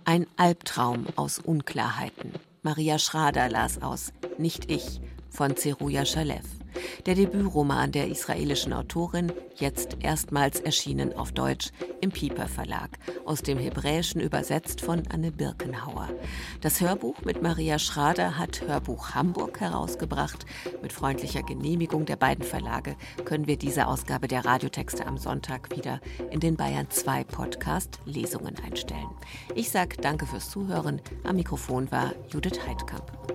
Ein 0.04 0.26
Albtraum 0.36 1.06
aus 1.16 1.38
Unklarheiten. 1.38 2.43
Maria 2.64 2.98
Schrader 2.98 3.50
las 3.50 3.82
aus 3.82 4.10
Nicht 4.38 4.70
ich 4.70 5.02
von 5.28 5.54
Zeruja 5.54 6.06
Shalev. 6.06 6.44
Der 7.04 7.14
Debütroman 7.14 7.92
der 7.92 8.08
israelischen 8.08 8.72
Autorin, 8.72 9.30
jetzt 9.56 9.98
erstmals 10.00 10.60
erschienen 10.60 11.12
auf 11.12 11.32
Deutsch 11.32 11.72
im 12.04 12.10
Piper 12.10 12.48
Verlag, 12.48 12.90
aus 13.24 13.40
dem 13.40 13.58
Hebräischen 13.58 14.20
übersetzt 14.20 14.82
von 14.82 15.04
Anne 15.08 15.32
Birkenhauer. 15.32 16.10
Das 16.60 16.82
Hörbuch 16.82 17.16
mit 17.24 17.42
Maria 17.42 17.78
Schrader 17.78 18.36
hat 18.36 18.60
Hörbuch 18.60 19.14
Hamburg 19.14 19.58
herausgebracht. 19.60 20.44
Mit 20.82 20.92
freundlicher 20.92 21.42
Genehmigung 21.42 22.04
der 22.04 22.16
beiden 22.16 22.44
Verlage 22.44 22.96
können 23.24 23.46
wir 23.46 23.56
diese 23.56 23.86
Ausgabe 23.86 24.28
der 24.28 24.44
Radiotexte 24.44 25.06
am 25.06 25.16
Sonntag 25.16 25.74
wieder 25.74 25.98
in 26.30 26.40
den 26.40 26.56
Bayern 26.56 26.90
2 26.90 27.24
Podcast 27.24 27.98
Lesungen 28.04 28.56
einstellen. 28.62 29.08
Ich 29.54 29.70
sage 29.70 29.96
danke 29.96 30.26
fürs 30.26 30.50
Zuhören. 30.50 31.00
Am 31.22 31.36
Mikrofon 31.36 31.90
war 31.90 32.12
Judith 32.28 32.60
Heidkamp. 32.66 33.33